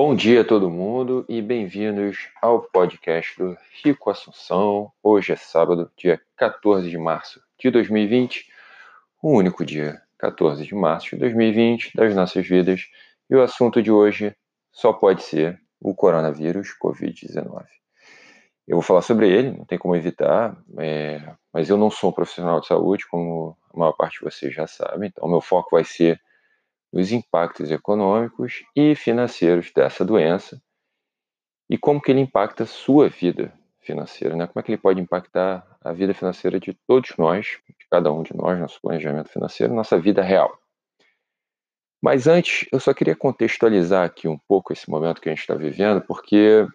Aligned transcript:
Bom 0.00 0.14
dia 0.14 0.42
a 0.42 0.44
todo 0.44 0.70
mundo 0.70 1.24
e 1.28 1.42
bem-vindos 1.42 2.28
ao 2.40 2.62
podcast 2.62 3.36
do 3.36 3.56
Rico 3.82 4.08
Assunção. 4.08 4.92
Hoje 5.02 5.32
é 5.32 5.36
sábado, 5.36 5.90
dia 5.96 6.20
14 6.36 6.88
de 6.88 6.96
março 6.96 7.42
de 7.58 7.68
2020, 7.68 8.46
o 9.20 9.36
único 9.36 9.64
dia 9.64 10.00
14 10.16 10.64
de 10.64 10.72
março 10.72 11.10
de 11.10 11.16
2020 11.16 11.96
das 11.96 12.14
nossas 12.14 12.46
vidas. 12.46 12.82
E 13.28 13.34
o 13.34 13.42
assunto 13.42 13.82
de 13.82 13.90
hoje 13.90 14.36
só 14.70 14.92
pode 14.92 15.24
ser 15.24 15.60
o 15.80 15.92
coronavírus 15.92 16.68
Covid-19. 16.80 17.64
Eu 18.68 18.76
vou 18.76 18.82
falar 18.82 19.02
sobre 19.02 19.28
ele, 19.28 19.50
não 19.50 19.64
tem 19.64 19.78
como 19.78 19.96
evitar, 19.96 20.56
é, 20.78 21.20
mas 21.52 21.68
eu 21.68 21.76
não 21.76 21.90
sou 21.90 22.10
um 22.10 22.12
profissional 22.12 22.60
de 22.60 22.68
saúde, 22.68 23.04
como 23.10 23.58
a 23.74 23.76
maior 23.76 23.94
parte 23.94 24.20
de 24.20 24.24
vocês 24.24 24.54
já 24.54 24.68
sabem, 24.68 25.08
então 25.08 25.28
meu 25.28 25.40
foco 25.40 25.70
vai 25.72 25.82
ser 25.82 26.20
os 26.92 27.12
impactos 27.12 27.70
econômicos 27.70 28.64
e 28.74 28.94
financeiros 28.94 29.70
dessa 29.72 30.04
doença 30.04 30.60
e 31.70 31.76
como 31.76 32.00
que 32.00 32.10
ele 32.10 32.20
impacta 32.20 32.62
a 32.62 32.66
sua 32.66 33.08
vida 33.08 33.52
financeira, 33.80 34.34
né? 34.36 34.46
Como 34.46 34.60
é 34.60 34.62
que 34.62 34.70
ele 34.72 34.80
pode 34.80 35.00
impactar 35.00 35.66
a 35.82 35.92
vida 35.92 36.14
financeira 36.14 36.58
de 36.58 36.74
todos 36.86 37.14
nós, 37.16 37.58
de 37.68 37.86
cada 37.90 38.12
um 38.12 38.22
de 38.22 38.34
nós, 38.36 38.58
nosso 38.58 38.80
planejamento 38.80 39.30
financeiro, 39.30 39.74
nossa 39.74 39.98
vida 39.98 40.22
real. 40.22 40.58
Mas 42.02 42.26
antes, 42.26 42.66
eu 42.72 42.78
só 42.78 42.94
queria 42.94 43.16
contextualizar 43.16 44.04
aqui 44.04 44.28
um 44.28 44.38
pouco 44.38 44.72
esse 44.72 44.88
momento 44.88 45.20
que 45.20 45.28
a 45.28 45.32
gente 45.32 45.40
está 45.40 45.54
vivendo, 45.54 46.00
porque 46.00 46.66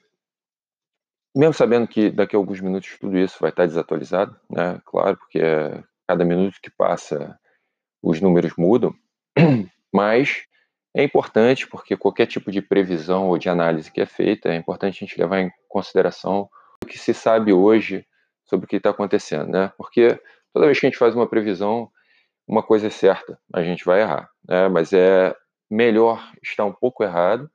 mesmo 1.36 1.53
sabendo 1.53 1.88
que 1.88 2.11
daqui 2.11 2.36
a 2.36 2.39
alguns 2.39 2.59
minutos 2.59 2.98
tudo 3.00 3.17
isso 3.17 3.38
vai 3.39 3.50
estar 3.50 3.66
desatualizado, 3.66 4.39
né? 4.50 4.80
Claro, 4.86 5.17
porque 5.17 5.39
cada 6.08 6.25
minuto 6.25 6.59
que 6.61 6.70
passa 6.70 7.39
os 8.02 8.20
números 8.20 8.53
mudam, 8.58 8.94
mas 9.94 10.44
é 10.95 11.03
importante 11.03 11.67
porque 11.67 11.97
qualquer 11.97 12.25
tipo 12.27 12.52
de 12.52 12.61
previsão 12.61 13.27
ou 13.27 13.38
de 13.38 13.49
análise 13.49 13.91
que 13.91 14.02
é 14.02 14.05
feita, 14.05 14.50
é 14.50 14.55
importante 14.55 15.03
a 15.03 15.08
gente 15.08 15.19
levar 15.19 15.39
em 15.39 15.52
consideração 15.67 16.50
o 16.83 16.85
que 16.85 16.97
se 16.97 17.13
sabe 17.13 17.53
hoje 17.53 18.05
sobre 18.45 18.66
o 18.66 18.69
que 18.69 18.75
está 18.75 18.91
acontecendo, 18.91 19.50
né? 19.50 19.72
Porque 19.77 20.19
toda 20.53 20.66
vez 20.66 20.80
que 20.80 20.85
a 20.85 20.89
gente 20.89 21.00
faz 21.00 21.16
uma 21.16 21.27
previsão, 21.27 21.89
uma 22.47 22.61
coisa 22.61 22.88
é 22.88 22.89
certa, 22.89 23.39
a 23.53 23.63
gente 23.63 23.85
vai 23.85 24.02
errar, 24.02 24.30
né? 24.47 24.67
Mas 24.67 24.94
é 24.94 25.35
melhor 25.69 26.31
estar 26.44 26.66
um 26.66 26.73
pouco 26.73 27.03
errado 27.03 27.50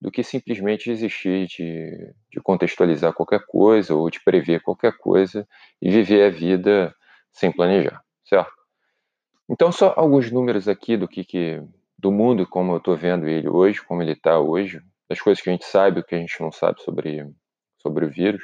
do 0.00 0.10
que 0.10 0.22
simplesmente 0.22 0.90
existir 0.90 1.46
de, 1.46 2.14
de 2.30 2.40
contextualizar 2.40 3.12
qualquer 3.12 3.44
coisa 3.46 3.94
ou 3.94 4.10
de 4.10 4.22
prever 4.22 4.60
qualquer 4.60 4.92
coisa 4.98 5.48
e 5.80 5.90
viver 5.90 6.24
a 6.24 6.30
vida 6.30 6.94
sem 7.32 7.50
planejar, 7.50 8.02
certo? 8.24 8.52
Então, 9.48 9.72
só 9.72 9.92
alguns 9.96 10.30
números 10.30 10.68
aqui 10.68 10.96
do 10.96 11.08
que, 11.08 11.24
que 11.24 11.62
do 11.98 12.12
mundo 12.12 12.46
como 12.46 12.72
eu 12.72 12.78
estou 12.78 12.96
vendo 12.96 13.26
ele 13.28 13.48
hoje, 13.48 13.82
como 13.82 14.02
ele 14.02 14.12
está 14.12 14.38
hoje, 14.38 14.80
das 15.08 15.20
coisas 15.20 15.42
que 15.42 15.48
a 15.48 15.52
gente 15.52 15.64
sabe, 15.64 16.00
o 16.00 16.04
que 16.04 16.14
a 16.14 16.18
gente 16.18 16.40
não 16.40 16.50
sabe 16.50 16.82
sobre, 16.82 17.26
sobre 17.78 18.04
o 18.04 18.10
vírus. 18.10 18.42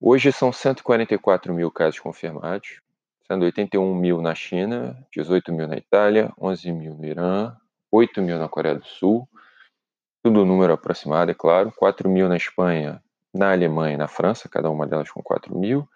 Hoje 0.00 0.32
são 0.32 0.52
144 0.52 1.52
mil 1.54 1.70
casos 1.70 2.00
confirmados, 2.00 2.80
sendo 3.26 3.44
81 3.44 3.94
mil 3.94 4.20
na 4.20 4.34
China, 4.34 4.96
18 5.12 5.52
mil 5.52 5.66
na 5.66 5.76
Itália, 5.76 6.32
11 6.40 6.72
mil 6.72 6.94
no 6.94 7.04
Irã, 7.04 7.56
8 7.90 8.22
mil 8.22 8.38
na 8.38 8.48
Coreia 8.48 8.76
do 8.76 8.86
Sul, 8.86 9.28
tudo 10.22 10.44
número 10.44 10.72
aproximado, 10.72 11.30
é 11.30 11.34
claro, 11.34 11.72
4 11.76 12.08
mil 12.08 12.28
na 12.28 12.36
Espanha, 12.36 13.02
na 13.32 13.52
Alemanha 13.52 13.94
e 13.94 13.96
na 13.96 14.08
França, 14.08 14.48
cada 14.48 14.70
uma 14.70 14.86
delas 14.86 15.10
com 15.10 15.22
4 15.22 15.56
mil, 15.56 15.88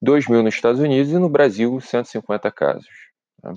2 0.00 0.28
mil 0.28 0.42
nos 0.42 0.54
Estados 0.54 0.80
Unidos 0.80 1.10
e 1.10 1.18
no 1.18 1.28
Brasil 1.28 1.80
150 1.80 2.50
casos. 2.50 3.10
Tá? 3.40 3.54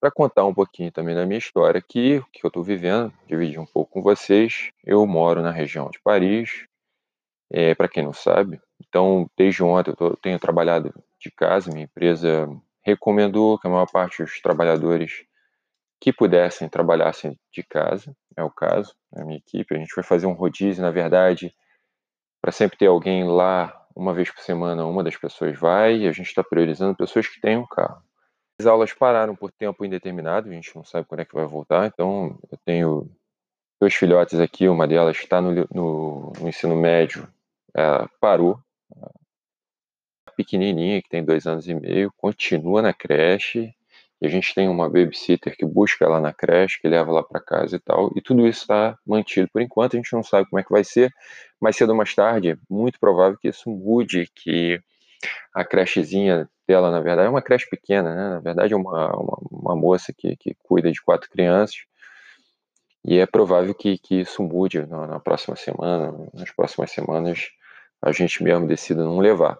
Para 0.00 0.10
contar 0.10 0.46
um 0.46 0.54
pouquinho 0.54 0.90
também 0.90 1.14
da 1.14 1.26
minha 1.26 1.38
história 1.38 1.78
aqui, 1.78 2.24
que 2.32 2.44
eu 2.44 2.48
estou 2.48 2.62
vivendo, 2.62 3.12
dividir 3.26 3.60
um 3.60 3.66
pouco 3.66 3.92
com 3.92 4.02
vocês. 4.02 4.70
Eu 4.82 5.06
moro 5.06 5.42
na 5.42 5.50
região 5.50 5.90
de 5.90 6.00
Paris, 6.00 6.66
é, 7.52 7.74
para 7.74 7.86
quem 7.86 8.04
não 8.04 8.12
sabe. 8.14 8.58
Então, 8.80 9.28
desde 9.36 9.62
ontem 9.62 9.90
eu 9.90 9.96
tô, 9.96 10.16
tenho 10.16 10.38
trabalhado 10.38 10.94
de 11.18 11.30
casa. 11.30 11.70
Minha 11.70 11.84
empresa 11.84 12.48
recomendou 12.82 13.58
que 13.58 13.66
a 13.66 13.70
maior 13.70 13.90
parte 13.90 14.22
dos 14.22 14.40
trabalhadores 14.40 15.24
que 16.00 16.14
pudessem 16.14 16.66
trabalhassem 16.66 17.38
de 17.52 17.62
casa, 17.62 18.16
é 18.34 18.42
o 18.42 18.50
caso, 18.50 18.94
a 19.14 19.22
minha 19.22 19.36
equipe. 19.36 19.74
A 19.74 19.78
gente 19.78 19.94
vai 19.94 20.02
fazer 20.02 20.26
um 20.26 20.32
rodízio, 20.32 20.82
na 20.82 20.90
verdade, 20.90 21.54
para 22.40 22.50
sempre 22.50 22.78
ter 22.78 22.86
alguém 22.86 23.24
lá 23.24 23.86
uma 23.94 24.14
vez 24.14 24.30
por 24.30 24.40
semana, 24.40 24.86
uma 24.86 25.04
das 25.04 25.16
pessoas 25.16 25.58
vai, 25.58 25.98
e 25.98 26.08
a 26.08 26.12
gente 26.12 26.28
está 26.28 26.42
priorizando 26.42 26.96
pessoas 26.96 27.28
que 27.28 27.38
tenham 27.38 27.66
carro. 27.66 28.02
As 28.60 28.66
aulas 28.66 28.92
pararam 28.92 29.34
por 29.34 29.50
tempo 29.50 29.86
indeterminado, 29.86 30.50
a 30.50 30.52
gente 30.52 30.76
não 30.76 30.84
sabe 30.84 31.06
quando 31.06 31.20
é 31.20 31.24
que 31.24 31.34
vai 31.34 31.46
voltar, 31.46 31.86
então 31.86 32.38
eu 32.52 32.58
tenho 32.62 33.10
dois 33.80 33.94
filhotes 33.94 34.38
aqui, 34.38 34.68
uma 34.68 34.86
delas 34.86 35.16
está 35.16 35.40
no, 35.40 35.66
no, 35.72 36.32
no 36.38 36.46
ensino 36.46 36.76
médio, 36.76 37.26
ela 37.72 38.06
parou, 38.20 38.60
a 40.26 40.32
pequenininha, 40.32 41.00
que 41.00 41.08
tem 41.08 41.24
dois 41.24 41.46
anos 41.46 41.66
e 41.66 41.72
meio, 41.72 42.12
continua 42.18 42.82
na 42.82 42.92
creche, 42.92 43.74
e 44.20 44.26
a 44.26 44.28
gente 44.28 44.54
tem 44.54 44.68
uma 44.68 44.90
babysitter 44.90 45.56
que 45.56 45.64
busca 45.64 46.04
ela 46.04 46.20
na 46.20 46.34
creche, 46.34 46.82
que 46.82 46.86
leva 46.86 47.10
lá 47.10 47.22
para 47.22 47.40
casa 47.40 47.76
e 47.76 47.80
tal, 47.80 48.12
e 48.14 48.20
tudo 48.20 48.46
isso 48.46 48.60
está 48.60 48.98
mantido 49.06 49.48
por 49.50 49.62
enquanto, 49.62 49.94
a 49.94 49.96
gente 49.96 50.12
não 50.12 50.22
sabe 50.22 50.50
como 50.50 50.60
é 50.60 50.62
que 50.62 50.70
vai 50.70 50.84
ser, 50.84 51.10
mais 51.58 51.76
cedo 51.76 51.92
ou 51.92 51.96
mais 51.96 52.14
tarde, 52.14 52.58
muito 52.68 53.00
provável 53.00 53.38
que 53.38 53.48
isso 53.48 53.70
mude, 53.70 54.30
que 54.34 54.82
a 55.54 55.64
crechezinha 55.64 56.48
dela, 56.66 56.90
na 56.90 57.00
verdade, 57.00 57.26
é 57.26 57.30
uma 57.30 57.42
creche 57.42 57.68
pequena, 57.68 58.14
né? 58.14 58.28
Na 58.30 58.40
verdade, 58.40 58.72
é 58.72 58.76
uma, 58.76 59.14
uma, 59.16 59.38
uma 59.50 59.76
moça 59.76 60.12
que, 60.16 60.36
que 60.36 60.54
cuida 60.62 60.90
de 60.90 61.02
quatro 61.02 61.28
crianças. 61.28 61.84
E 63.04 63.18
é 63.18 63.26
provável 63.26 63.74
que, 63.74 63.98
que 63.98 64.20
isso 64.20 64.42
mude 64.42 64.86
na, 64.86 65.06
na 65.06 65.20
próxima 65.20 65.56
semana, 65.56 66.12
nas 66.34 66.50
próximas 66.50 66.90
semanas, 66.90 67.50
a 68.00 68.12
gente 68.12 68.42
mesmo 68.42 68.66
decida 68.66 69.04
não 69.04 69.18
levar. 69.18 69.58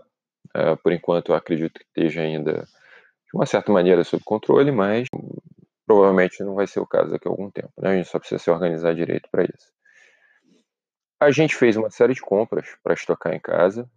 É, 0.55 0.77
por 0.77 0.93
enquanto, 0.93 1.31
eu 1.31 1.35
acredito 1.35 1.79
que 1.79 1.87
esteja 1.87 2.23
ainda, 2.23 2.53
de 2.63 3.35
uma 3.35 3.47
certa 3.47 3.73
maneira, 3.73 4.05
sob 4.05 4.23
controle, 4.25 4.71
mas 4.71 5.09
provavelmente 5.87 6.43
não 6.45 6.55
vai 6.55 6.67
ser 6.67 6.81
o 6.81 6.87
caso 6.87 7.11
daqui 7.11 7.27
a 7.27 7.31
algum 7.31 7.51
tempo. 7.51 7.73
Né? 7.79 7.91
A 7.91 7.97
gente 7.97 8.09
só 8.09 8.19
precisa 8.19 8.39
se 8.39 8.51
organizar 8.51 8.95
direito 8.95 9.29
para 9.31 9.45
isso. 9.45 9.73
A 11.19 11.31
gente 11.31 11.55
fez 11.55 11.77
uma 11.77 11.91
série 11.91 12.15
de 12.15 12.21
compras 12.21 12.77
para 12.83 12.95
estocar 12.95 13.35
em 13.35 13.41
casa. 13.41 13.89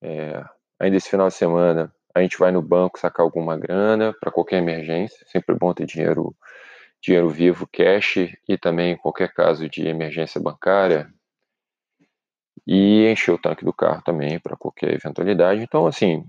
É, 0.00 0.42
ainda 0.82 0.96
esse 0.96 1.08
final 1.08 1.28
de 1.28 1.34
semana 1.34 1.92
a 2.14 2.20
gente 2.20 2.36
vai 2.36 2.50
no 2.50 2.60
banco 2.60 2.98
sacar 2.98 3.24
alguma 3.24 3.56
grana 3.56 4.14
para 4.20 4.30
qualquer 4.30 4.58
emergência, 4.58 5.24
sempre 5.28 5.54
bom 5.54 5.72
ter 5.72 5.86
dinheiro 5.86 6.34
dinheiro 7.00 7.28
vivo, 7.28 7.66
cash 7.66 8.16
e 8.48 8.56
também 8.56 8.96
qualquer 8.96 9.32
caso 9.32 9.68
de 9.68 9.86
emergência 9.88 10.40
bancária 10.40 11.12
e 12.66 13.06
encher 13.10 13.32
o 13.32 13.38
tanque 13.38 13.64
do 13.64 13.72
carro 13.72 14.02
também 14.04 14.38
para 14.38 14.56
qualquer 14.56 14.94
eventualidade. 14.94 15.62
Então, 15.62 15.86
assim, 15.86 16.24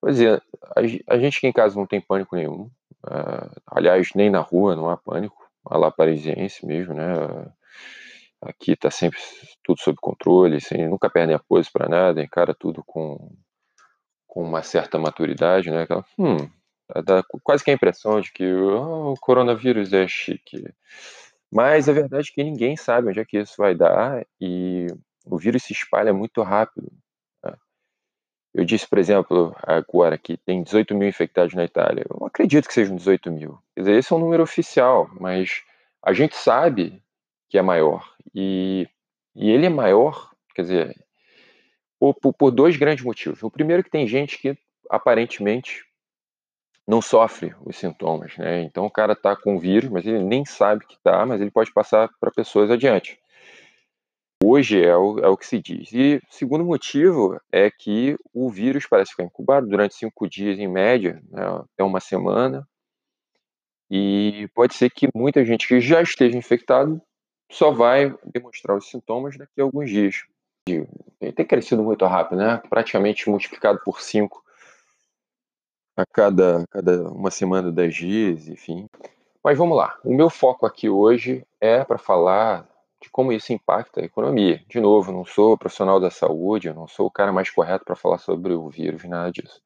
pois 0.00 0.20
é, 0.20 0.40
a, 1.08 1.18
gente 1.18 1.38
aqui 1.38 1.46
em 1.48 1.52
casa 1.52 1.76
não 1.76 1.86
tem 1.86 2.00
pânico 2.00 2.36
nenhum. 2.36 2.70
Uh, 3.04 3.60
aliás, 3.66 4.10
nem 4.14 4.30
na 4.30 4.40
rua 4.40 4.76
não 4.76 4.88
há 4.88 4.96
pânico, 4.96 5.50
a 5.66 5.76
lá 5.76 5.90
parisiense 5.90 6.64
mesmo, 6.64 6.94
né? 6.94 7.04
Aqui 8.40 8.72
está 8.72 8.90
sempre 8.90 9.18
tudo 9.64 9.80
sob 9.80 9.98
controle, 10.00 10.56
assim, 10.56 10.86
nunca 10.86 11.10
perdem 11.10 11.34
a 11.34 11.38
pose 11.38 11.68
para 11.70 11.88
nada, 11.88 12.22
encara 12.22 12.54
tudo 12.54 12.82
com 12.86 13.32
com 14.30 14.42
uma 14.44 14.62
certa 14.62 14.96
maturidade, 14.96 15.70
né? 15.70 15.82
Aquela, 15.82 16.04
hum, 16.16 16.48
dá 17.04 17.22
quase 17.42 17.64
que 17.64 17.70
a 17.70 17.74
impressão 17.74 18.20
de 18.20 18.32
que 18.32 18.44
oh, 18.46 19.12
o 19.12 19.16
coronavírus 19.20 19.92
é 19.92 20.06
chique. 20.06 20.64
Mas 21.52 21.88
a 21.88 21.92
verdade 21.92 22.30
é 22.30 22.32
que 22.32 22.44
ninguém 22.44 22.76
sabe 22.76 23.08
onde 23.08 23.18
é 23.18 23.24
que 23.24 23.38
isso 23.38 23.54
vai 23.58 23.74
dar 23.74 24.24
e 24.40 24.86
o 25.26 25.36
vírus 25.36 25.64
se 25.64 25.72
espalha 25.72 26.12
muito 26.14 26.42
rápido. 26.42 26.92
Né? 27.44 27.52
Eu 28.54 28.64
disse, 28.64 28.86
por 28.88 28.98
exemplo, 28.98 29.54
agora 29.64 30.16
que 30.16 30.36
tem 30.36 30.62
18 30.62 30.94
mil 30.94 31.08
infectados 31.08 31.52
na 31.52 31.64
Itália. 31.64 32.06
Eu 32.08 32.18
não 32.20 32.28
acredito 32.28 32.68
que 32.68 32.74
sejam 32.74 32.94
18 32.94 33.32
mil. 33.32 33.58
Quer 33.74 33.80
dizer, 33.80 33.98
esse 33.98 34.12
é 34.12 34.16
um 34.16 34.20
número 34.20 34.44
oficial, 34.44 35.10
mas 35.18 35.62
a 36.04 36.12
gente 36.12 36.36
sabe 36.36 37.02
que 37.48 37.58
é 37.58 37.62
maior. 37.62 38.14
E, 38.32 38.88
e 39.34 39.50
ele 39.50 39.66
é 39.66 39.70
maior, 39.70 40.30
quer 40.54 40.62
dizer, 40.62 41.04
por, 42.00 42.32
por, 42.32 42.50
dois 42.50 42.76
grandes 42.76 43.04
motivos. 43.04 43.42
O 43.42 43.50
primeiro 43.50 43.80
é 43.80 43.82
que 43.82 43.90
tem 43.90 44.08
gente 44.08 44.38
que 44.38 44.56
aparentemente 44.88 45.84
não 46.88 47.02
sofre 47.02 47.54
os 47.64 47.76
sintomas, 47.76 48.36
né? 48.38 48.62
Então 48.62 48.86
o 48.86 48.90
cara 48.90 49.12
está 49.12 49.36
com 49.36 49.58
vírus, 49.58 49.90
mas 49.90 50.06
ele 50.06 50.24
nem 50.24 50.44
sabe 50.44 50.86
que 50.86 50.94
está, 50.94 51.24
mas 51.26 51.40
ele 51.40 51.50
pode 51.50 51.70
passar 51.72 52.08
para 52.18 52.30
pessoas 52.30 52.70
adiante. 52.70 53.20
Hoje 54.42 54.82
é 54.82 54.96
o, 54.96 55.18
é 55.18 55.28
o 55.28 55.36
que 55.36 55.46
se 55.46 55.60
diz. 55.60 55.92
E 55.92 56.20
segundo 56.30 56.64
motivo 56.64 57.38
é 57.52 57.70
que 57.70 58.16
o 58.32 58.48
vírus 58.48 58.86
parece 58.86 59.10
ficar 59.10 59.24
incubado 59.24 59.68
durante 59.68 59.94
cinco 59.94 60.26
dias 60.26 60.58
em 60.58 60.66
média, 60.66 61.22
né, 61.30 61.42
até 61.44 61.84
uma 61.84 62.00
semana, 62.00 62.66
e 63.90 64.48
pode 64.54 64.74
ser 64.74 64.88
que 64.88 65.08
muita 65.14 65.44
gente 65.44 65.68
que 65.68 65.80
já 65.80 66.00
esteja 66.00 66.38
infectado 66.38 67.00
só 67.50 67.70
vai 67.70 68.14
demonstrar 68.24 68.76
os 68.76 68.88
sintomas 68.88 69.36
daqui 69.36 69.60
a 69.60 69.64
alguns 69.64 69.90
dias 69.90 70.24
tem 71.34 71.46
crescido 71.46 71.82
muito 71.82 72.04
rápido, 72.06 72.38
né? 72.38 72.62
Praticamente 72.68 73.28
multiplicado 73.28 73.80
por 73.84 74.00
5 74.00 74.42
a 75.96 76.04
cada, 76.06 76.64
cada 76.70 77.10
uma 77.10 77.30
semana, 77.30 77.70
10 77.70 77.94
dias, 77.94 78.48
enfim. 78.48 78.88
Mas 79.42 79.58
vamos 79.58 79.76
lá. 79.76 79.98
O 80.04 80.14
meu 80.14 80.30
foco 80.30 80.66
aqui 80.66 80.88
hoje 80.88 81.44
é 81.60 81.84
para 81.84 81.98
falar 81.98 82.68
de 83.02 83.08
como 83.10 83.32
isso 83.32 83.52
impacta 83.52 84.00
a 84.00 84.04
economia. 84.04 84.62
De 84.68 84.80
novo, 84.80 85.12
não 85.12 85.24
sou 85.24 85.56
profissional 85.56 85.98
da 85.98 86.10
saúde, 86.10 86.68
eu 86.68 86.74
não 86.74 86.86
sou 86.86 87.06
o 87.06 87.10
cara 87.10 87.32
mais 87.32 87.50
correto 87.50 87.84
para 87.84 87.96
falar 87.96 88.18
sobre 88.18 88.52
o 88.52 88.68
vírus, 88.68 89.04
nada 89.04 89.30
disso. 89.32 89.62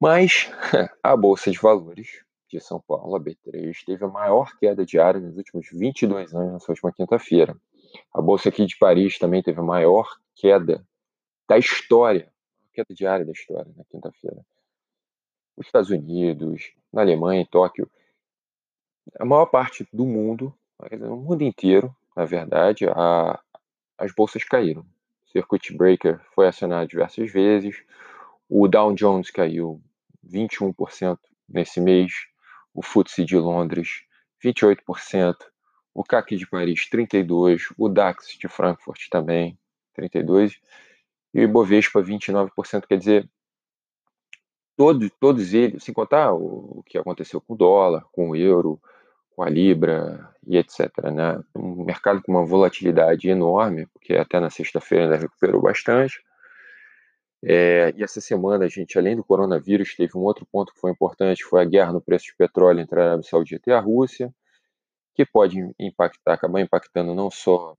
Mas 0.00 0.50
a 1.02 1.16
Bolsa 1.16 1.50
de 1.50 1.58
Valores 1.58 2.24
de 2.48 2.60
São 2.60 2.80
Paulo, 2.80 3.16
a 3.16 3.20
B3, 3.20 3.74
teve 3.84 4.04
a 4.04 4.08
maior 4.08 4.56
queda 4.58 4.84
diária 4.84 5.20
nos 5.20 5.36
últimos 5.36 5.68
22 5.72 6.34
anos, 6.34 6.52
nessa 6.52 6.70
última 6.70 6.92
quinta-feira. 6.92 7.56
A 8.12 8.20
Bolsa 8.20 8.48
aqui 8.48 8.66
de 8.66 8.76
Paris 8.76 9.18
também 9.18 9.42
teve 9.42 9.60
a 9.60 9.64
maior 9.64 10.08
queda 10.34 10.86
da 11.48 11.58
história, 11.58 12.32
queda 12.72 12.94
diária 12.94 13.24
da 13.24 13.32
história 13.32 13.70
na 13.76 13.84
quinta-feira. 13.84 14.44
Os 15.56 15.66
Estados 15.66 15.90
Unidos, 15.90 16.72
na 16.92 17.02
Alemanha, 17.02 17.42
em 17.42 17.46
Tóquio, 17.46 17.90
a 19.18 19.24
maior 19.24 19.46
parte 19.46 19.86
do 19.92 20.06
mundo, 20.06 20.54
no 20.98 21.16
mundo 21.16 21.42
inteiro, 21.42 21.94
na 22.16 22.24
verdade, 22.24 22.86
a, 22.88 23.40
as 23.98 24.12
bolsas 24.14 24.44
caíram. 24.44 24.82
O 25.26 25.30
circuit 25.30 25.76
breaker 25.76 26.20
foi 26.34 26.46
acionado 26.46 26.88
diversas 26.88 27.30
vezes, 27.30 27.82
o 28.48 28.68
Dow 28.68 28.92
Jones 28.94 29.30
caiu 29.30 29.80
21% 30.26 31.18
nesse 31.48 31.80
mês, 31.80 32.12
o 32.74 32.82
FTSE 32.82 33.24
de 33.24 33.36
Londres 33.36 34.04
28%, 34.42 35.36
o 35.94 36.02
CAC 36.02 36.36
de 36.36 36.46
Paris 36.46 36.88
32%, 36.90 37.74
o 37.76 37.88
DAX 37.88 38.36
de 38.38 38.48
Frankfurt 38.48 39.08
também 39.10 39.58
32%, 39.98 40.54
e 41.34 41.40
o 41.40 41.42
Ibovespa 41.44 42.02
29%, 42.02 42.86
quer 42.86 42.98
dizer, 42.98 43.28
todos, 44.76 45.10
todos 45.18 45.54
eles, 45.54 45.82
sem 45.82 45.94
contar 45.94 46.32
o, 46.32 46.78
o 46.78 46.82
que 46.84 46.98
aconteceu 46.98 47.40
com 47.40 47.54
o 47.54 47.56
dólar, 47.56 48.04
com 48.12 48.30
o 48.30 48.36
euro, 48.36 48.80
com 49.34 49.42
a 49.42 49.48
Libra 49.48 50.28
e 50.46 50.56
etc. 50.56 50.90
Né? 51.12 51.42
Um 51.54 51.84
mercado 51.84 52.22
com 52.22 52.32
uma 52.32 52.44
volatilidade 52.44 53.28
enorme, 53.28 53.86
porque 53.86 54.14
até 54.14 54.38
na 54.40 54.50
sexta-feira 54.50 55.04
ainda 55.04 55.16
recuperou 55.16 55.62
bastante. 55.62 56.22
É, 57.44 57.92
e 57.96 58.04
essa 58.04 58.20
semana, 58.20 58.66
a 58.66 58.68
gente, 58.68 58.96
além 58.98 59.16
do 59.16 59.24
coronavírus, 59.24 59.96
teve 59.96 60.16
um 60.16 60.20
outro 60.20 60.46
ponto 60.46 60.72
que 60.72 60.80
foi 60.80 60.92
importante, 60.92 61.42
foi 61.42 61.62
a 61.62 61.64
guerra 61.64 61.92
no 61.92 62.00
preço 62.00 62.26
de 62.26 62.36
petróleo 62.36 62.80
entre 62.80 63.00
a 63.00 63.04
Arábia 63.04 63.28
Saudita 63.28 63.70
e 63.70 63.72
a 63.72 63.80
Rússia, 63.80 64.32
que 65.14 65.24
pode 65.24 65.58
impactar, 65.78 66.34
acabar 66.34 66.60
impactando 66.60 67.14
não 67.14 67.30
só 67.30 67.76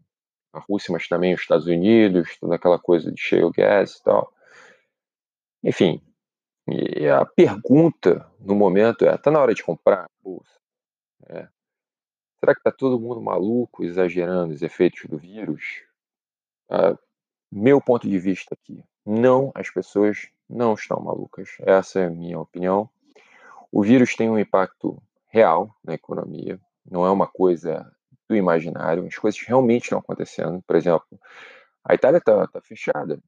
a 0.53 0.59
Rússia, 0.59 0.91
mas 0.91 1.07
também 1.07 1.33
os 1.33 1.41
Estados 1.41 1.65
Unidos, 1.65 2.37
toda 2.39 2.55
aquela 2.55 2.79
coisa 2.79 3.11
de 3.11 3.19
shale 3.19 3.51
gas 3.51 3.95
e 3.95 4.03
tal. 4.03 4.31
Enfim, 5.63 6.01
e 6.67 7.07
a 7.07 7.25
pergunta 7.25 8.29
no 8.39 8.55
momento 8.55 9.05
é: 9.05 9.15
está 9.15 9.31
na 9.31 9.39
hora 9.39 9.53
de 9.53 9.63
comprar 9.63 10.09
bolsa? 10.21 10.59
É. 11.27 11.47
Será 12.39 12.53
que 12.53 12.59
está 12.59 12.71
todo 12.71 12.99
mundo 12.99 13.21
maluco, 13.21 13.83
exagerando 13.83 14.53
os 14.53 14.61
efeitos 14.61 15.05
do 15.05 15.17
vírus? 15.17 15.83
Ah, 16.69 16.97
meu 17.51 17.81
ponto 17.81 18.07
de 18.07 18.19
vista 18.19 18.53
aqui, 18.53 18.83
não, 19.05 19.51
as 19.55 19.69
pessoas 19.69 20.29
não 20.49 20.73
estão 20.73 20.99
malucas. 20.99 21.49
Essa 21.59 22.01
é 22.01 22.05
a 22.05 22.09
minha 22.09 22.39
opinião. 22.39 22.89
O 23.71 23.81
vírus 23.81 24.15
tem 24.15 24.29
um 24.29 24.39
impacto 24.39 25.01
real 25.27 25.75
na 25.83 25.93
economia, 25.93 26.59
não 26.89 27.05
é 27.05 27.11
uma 27.11 27.27
coisa 27.27 27.91
do 28.27 28.35
imaginário, 28.35 29.05
as 29.05 29.15
coisas 29.17 29.39
realmente 29.41 29.83
estão 29.83 29.99
acontecendo. 29.99 30.61
Por 30.65 30.75
exemplo, 30.75 31.19
a 31.83 31.93
Itália 31.93 32.17
está 32.17 32.47
tá 32.47 32.61
fechada. 32.61 33.19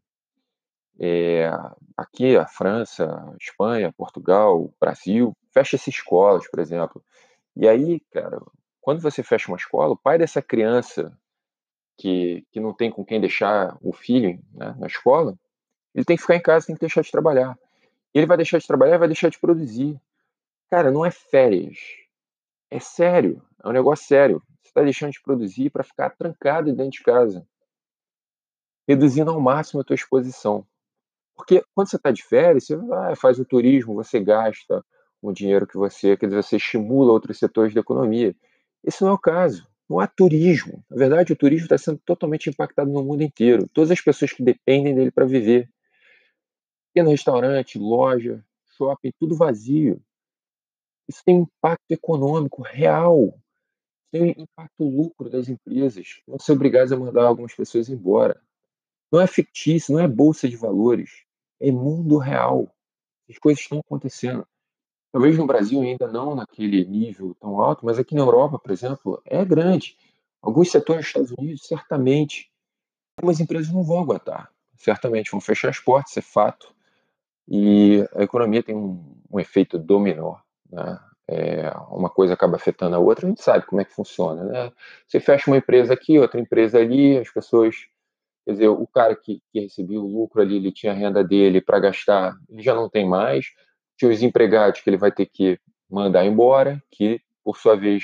É, 0.97 1.49
aqui, 1.97 2.37
a 2.37 2.45
França, 2.45 3.05
a 3.05 3.35
Espanha, 3.39 3.93
Portugal, 3.97 4.73
Brasil, 4.79 5.33
fecha-se 5.53 5.89
escolas, 5.89 6.49
por 6.49 6.59
exemplo. 6.59 7.03
E 7.55 7.67
aí, 7.67 7.99
cara, 8.11 8.41
quando 8.81 9.01
você 9.01 9.21
fecha 9.23 9.49
uma 9.49 9.57
escola, 9.57 9.93
o 9.93 9.97
pai 9.97 10.17
dessa 10.17 10.41
criança 10.41 11.17
que, 11.97 12.45
que 12.51 12.59
não 12.59 12.73
tem 12.73 12.91
com 12.91 13.05
quem 13.05 13.19
deixar 13.19 13.77
o 13.81 13.91
filho 13.91 14.39
né, 14.53 14.75
na 14.77 14.87
escola, 14.87 15.37
ele 15.93 16.05
tem 16.05 16.15
que 16.15 16.21
ficar 16.21 16.35
em 16.35 16.41
casa, 16.41 16.67
tem 16.67 16.75
que 16.75 16.81
deixar 16.81 17.01
de 17.01 17.11
trabalhar. 17.11 17.57
Ele 18.13 18.25
vai 18.25 18.37
deixar 18.37 18.57
de 18.57 18.67
trabalhar 18.67 18.97
vai 18.97 19.07
deixar 19.07 19.29
de 19.29 19.39
produzir. 19.39 19.99
Cara, 20.69 20.91
não 20.91 21.05
é 21.05 21.11
férias. 21.11 21.77
É 22.75 22.79
sério. 22.81 23.41
É 23.63 23.69
um 23.69 23.71
negócio 23.71 24.05
sério. 24.05 24.43
Você 24.61 24.67
está 24.67 24.81
deixando 24.81 25.11
de 25.13 25.21
produzir 25.21 25.69
para 25.69 25.81
ficar 25.81 26.09
trancado 26.09 26.75
dentro 26.75 26.91
de 26.91 27.03
casa. 27.03 27.47
Reduzindo 28.85 29.31
ao 29.31 29.39
máximo 29.39 29.79
a 29.79 29.83
tua 29.85 29.93
exposição. 29.93 30.67
Porque 31.37 31.63
quando 31.73 31.89
você 31.89 31.95
está 31.95 32.11
de 32.11 32.21
férias, 32.21 32.65
você 32.65 32.75
vai, 32.75 33.15
faz 33.15 33.39
o 33.39 33.45
turismo, 33.45 33.93
você 33.93 34.19
gasta 34.19 34.85
o 35.21 35.31
dinheiro 35.31 35.65
que 35.65 35.77
você, 35.77 36.17
quer 36.17 36.25
dizer, 36.25 36.43
você 36.43 36.57
estimula 36.57 37.13
outros 37.13 37.39
setores 37.39 37.73
da 37.73 37.79
economia. 37.79 38.35
Esse 38.83 39.01
não 39.03 39.11
é 39.11 39.13
o 39.13 39.17
caso. 39.17 39.65
Não 39.89 40.01
há 40.01 40.07
turismo. 40.07 40.83
Na 40.89 40.97
verdade, 40.97 41.31
o 41.31 41.35
turismo 41.37 41.67
está 41.67 41.77
sendo 41.77 42.01
totalmente 42.05 42.49
impactado 42.49 42.91
no 42.91 43.01
mundo 43.05 43.21
inteiro. 43.21 43.69
Todas 43.69 43.89
as 43.89 44.01
pessoas 44.01 44.33
que 44.33 44.43
dependem 44.43 44.93
dele 44.93 45.11
para 45.11 45.25
viver. 45.25 45.69
Pequeno 46.93 47.11
restaurante, 47.11 47.79
loja, 47.79 48.43
shopping, 48.75 49.13
tudo 49.17 49.33
vazio. 49.33 50.01
Isso 51.07 51.21
tem 51.23 51.37
um 51.37 51.41
impacto 51.43 51.91
econômico 51.91 52.61
real. 52.61 53.37
Tem 54.11 54.23
um 54.23 54.43
impacto 54.43 54.83
lucro 54.83 55.29
das 55.29 55.49
empresas. 55.49 56.21
Vão 56.27 56.39
ser 56.39 56.53
obrigados 56.53 56.91
a 56.91 56.97
mandar 56.97 57.25
algumas 57.25 57.53
pessoas 57.53 57.89
embora. 57.89 58.41
Não 59.11 59.21
é 59.21 59.27
fictício, 59.27 59.93
não 59.93 59.99
é 59.99 60.07
bolsa 60.07 60.49
de 60.49 60.55
valores. 60.55 61.23
É 61.59 61.71
mundo 61.71 62.17
real. 62.17 62.69
As 63.29 63.37
coisas 63.37 63.61
estão 63.61 63.79
acontecendo. 63.79 64.47
Talvez 65.11 65.37
no 65.37 65.47
Brasil 65.47 65.81
ainda 65.81 66.07
não 66.07 66.35
naquele 66.35 66.83
nível 66.85 67.35
tão 67.39 67.61
alto, 67.61 67.85
mas 67.85 67.97
aqui 67.97 68.13
na 68.13 68.21
Europa, 68.21 68.59
por 68.59 68.71
exemplo, 68.71 69.21
é 69.25 69.45
grande. 69.45 69.97
Alguns 70.41 70.69
setores 70.69 71.05
dos 71.05 71.07
Estados 71.07 71.31
Unidos, 71.31 71.65
certamente, 71.65 72.51
algumas 73.17 73.39
empresas 73.39 73.71
não 73.71 73.83
vão 73.83 73.99
aguentar. 73.99 74.51
Certamente 74.75 75.31
vão 75.31 75.39
fechar 75.39 75.69
as 75.69 75.79
portas, 75.79 76.17
é 76.17 76.21
fato. 76.21 76.75
E 77.47 78.05
a 78.13 78.23
economia 78.23 78.61
tem 78.61 78.75
um, 78.75 79.21
um 79.31 79.39
efeito 79.39 79.79
dominó. 79.79 80.35
Né? 80.71 80.99
É, 81.27 81.71
uma 81.89 82.09
coisa 82.09 82.33
acaba 82.33 82.55
afetando 82.55 82.95
a 82.95 82.99
outra, 82.99 83.25
a 83.25 83.29
gente 83.29 83.41
sabe 83.41 83.65
como 83.65 83.81
é 83.81 83.85
que 83.85 83.93
funciona. 83.93 84.43
Né? 84.43 84.71
Você 85.07 85.19
fecha 85.19 85.49
uma 85.49 85.57
empresa 85.57 85.93
aqui, 85.93 86.19
outra 86.19 86.39
empresa 86.39 86.79
ali, 86.79 87.17
as 87.17 87.29
pessoas 87.29 87.75
Quer 88.45 88.51
dizer, 88.51 88.67
o 88.67 88.85
cara 88.85 89.15
que, 89.15 89.41
que 89.51 89.61
recebia 89.61 89.99
o 89.99 90.05
lucro 90.05 90.39
ali, 90.39 90.57
ele 90.57 90.71
tinha 90.71 90.91
a 90.91 90.95
renda 90.95 91.23
dele 91.23 91.59
para 91.59 91.79
gastar, 91.79 92.37
ele 92.47 92.61
já 92.61 92.75
não 92.75 92.87
tem 92.87 93.03
mais 93.03 93.47
tinha 93.97 94.11
os 94.11 94.21
empregados 94.21 94.81
que 94.81 94.89
ele 94.89 94.97
vai 94.97 95.11
ter 95.11 95.25
que 95.25 95.59
mandar 95.89 96.25
embora, 96.25 96.81
que, 96.91 97.21
por 97.43 97.57
sua 97.57 97.75
vez, 97.75 98.03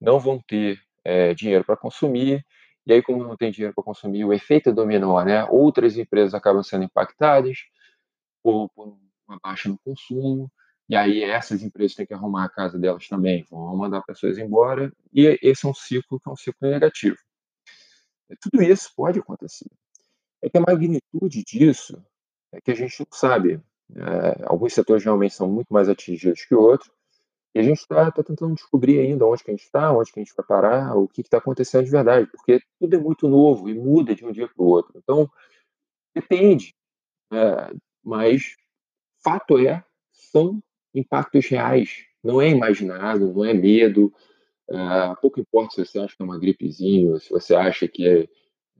não 0.00 0.18
vão 0.18 0.40
ter 0.40 0.80
é, 1.04 1.34
dinheiro 1.34 1.64
para 1.64 1.76
consumir, 1.76 2.44
e 2.84 2.92
aí, 2.92 3.02
como 3.02 3.22
não 3.22 3.36
tem 3.36 3.52
dinheiro 3.52 3.74
para 3.74 3.84
consumir, 3.84 4.24
o 4.24 4.32
efeito 4.32 4.70
é 4.70 4.72
dominó, 4.72 5.22
né? 5.22 5.44
Outras 5.44 5.96
empresas 5.96 6.34
acabam 6.34 6.62
sendo 6.64 6.84
impactadas 6.84 7.58
por, 8.42 8.68
por 8.70 8.98
uma 9.28 9.38
baixa 9.40 9.68
no 9.68 9.78
consumo, 9.84 10.50
e 10.88 10.96
aí 10.96 11.22
essas 11.22 11.62
empresas 11.62 11.94
têm 11.94 12.06
que 12.06 12.14
arrumar 12.14 12.44
a 12.44 12.48
casa 12.48 12.78
delas 12.78 13.08
também, 13.08 13.46
vão 13.50 13.76
mandar 13.76 14.02
pessoas 14.02 14.38
embora, 14.38 14.92
e 15.12 15.38
esse 15.42 15.64
é 15.64 15.68
um 15.68 15.74
ciclo 15.74 16.20
que 16.20 16.28
é 16.28 16.32
um 16.32 16.36
ciclo 16.36 16.68
negativo. 16.68 17.16
Tudo 18.40 18.62
isso 18.62 18.90
pode 18.96 19.18
acontecer. 19.18 19.70
É 20.42 20.48
que 20.48 20.58
a 20.58 20.60
magnitude 20.60 21.44
disso 21.44 22.02
é 22.52 22.60
que 22.60 22.70
a 22.70 22.74
gente 22.74 23.00
não 23.00 23.06
sabe. 23.12 23.60
É, 23.94 24.44
alguns 24.46 24.72
setores 24.72 25.04
realmente 25.04 25.34
são 25.34 25.48
muito 25.48 25.72
mais 25.72 25.88
atingidos 25.88 26.44
que 26.44 26.54
outros. 26.54 26.90
E 27.54 27.60
a 27.60 27.62
gente 27.62 27.80
está 27.80 28.10
tá 28.10 28.22
tentando 28.22 28.54
descobrir 28.54 28.98
ainda 28.98 29.26
onde 29.26 29.44
que 29.44 29.50
a 29.50 29.54
gente 29.54 29.64
está, 29.64 29.92
onde 29.92 30.10
que 30.10 30.18
a 30.18 30.24
gente 30.24 30.34
vai 30.34 30.46
parar, 30.46 30.96
o 30.96 31.06
que 31.06 31.20
está 31.20 31.36
acontecendo 31.36 31.84
de 31.84 31.90
verdade, 31.90 32.26
porque 32.30 32.62
tudo 32.80 32.96
é 32.96 32.98
muito 32.98 33.28
novo 33.28 33.68
e 33.68 33.74
muda 33.74 34.14
de 34.14 34.24
um 34.24 34.32
dia 34.32 34.48
para 34.48 34.62
o 34.62 34.66
outro. 34.66 34.92
Então, 34.96 35.30
depende. 36.14 36.74
É, 37.30 37.74
mas 38.02 38.56
fato 39.22 39.58
é, 39.58 39.84
são 40.12 40.62
impactos 40.94 41.46
reais. 41.48 42.04
Não 42.22 42.40
é 42.40 42.48
imaginado, 42.48 43.32
não 43.32 43.44
é 43.44 43.52
medo. 43.52 44.12
É, 44.70 45.14
pouco 45.20 45.40
importa 45.40 45.74
se 45.74 45.84
você 45.84 45.98
acha 45.98 46.16
que 46.16 46.22
é 46.22 46.24
uma 46.24 46.38
gripezinha, 46.38 47.18
se 47.18 47.30
você 47.30 47.54
acha 47.54 47.88
que 47.88 48.28